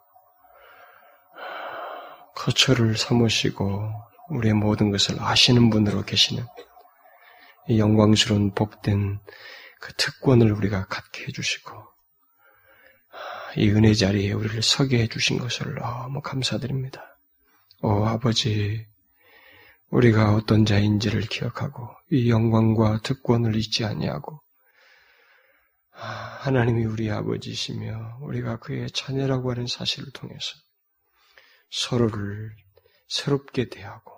[2.35, 3.91] 거처를 삼으시고
[4.29, 6.43] 우리의 모든 것을 아시는 분으로 계시는
[7.69, 9.19] 이 영광스러운 복된
[9.79, 11.71] 그 특권을 우리가 갖게 해주시고
[13.57, 17.12] 이 은혜 자리에 우리를 서게 해주신 것을 너무 감사드립니다.
[17.85, 18.87] 오 아버지,
[19.89, 24.41] 우리가 어떤 자인지를 기억하고 이 영광과 특권을 잊지 아니하고
[25.91, 30.55] 하나님이 우리 아버지시며 우리가 그의 자녀라고 하는 사실을 통해서
[31.71, 32.55] 서로를
[33.09, 34.13] 새롭게 대하고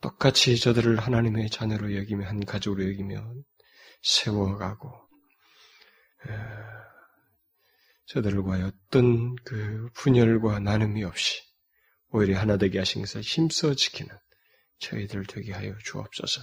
[0.00, 3.30] 똑같이 저들을 하나님의 자녀로 여기며 한 가족으로 여기며
[4.00, 4.90] 세워가고
[8.06, 11.53] 저들과의 어떤 그 분열과 나눔이 없이
[12.14, 14.16] 오히려 하나 되게 하신 것을 힘써 지키는
[14.78, 16.42] 저희들 되게 하여 주옵소서.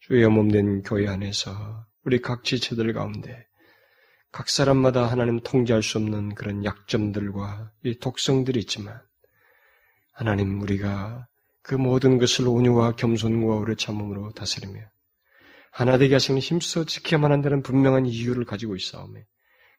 [0.00, 3.46] 주의 몸된 교회 안에서 우리 각 지체들 가운데
[4.32, 9.00] 각 사람마다 하나님 통제할 수 없는 그런 약점들과 이 독성들이 있지만
[10.12, 11.26] 하나님 우리가
[11.62, 14.82] 그 모든 것을 온유와 겸손과 오래 참음으로 다스리며
[15.72, 19.22] 하나 되게 하시는 힘써 지켜야만 한다는 분명한 이유를 가지고 있사오며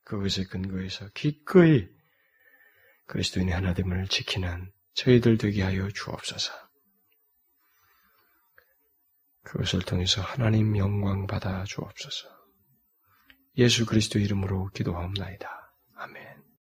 [0.06, 1.88] 그것에 근거해서 기꺼이
[3.06, 6.52] 그리스도인의 하나됨을 지키는 저희들 되게 하여 주옵소서.
[9.44, 12.28] 그것을 통해서 하나님 영광 받아 주옵소서.
[13.58, 15.50] 예수 그리스도 이름으로 기도하옵나이다.
[15.96, 16.37] 아멘.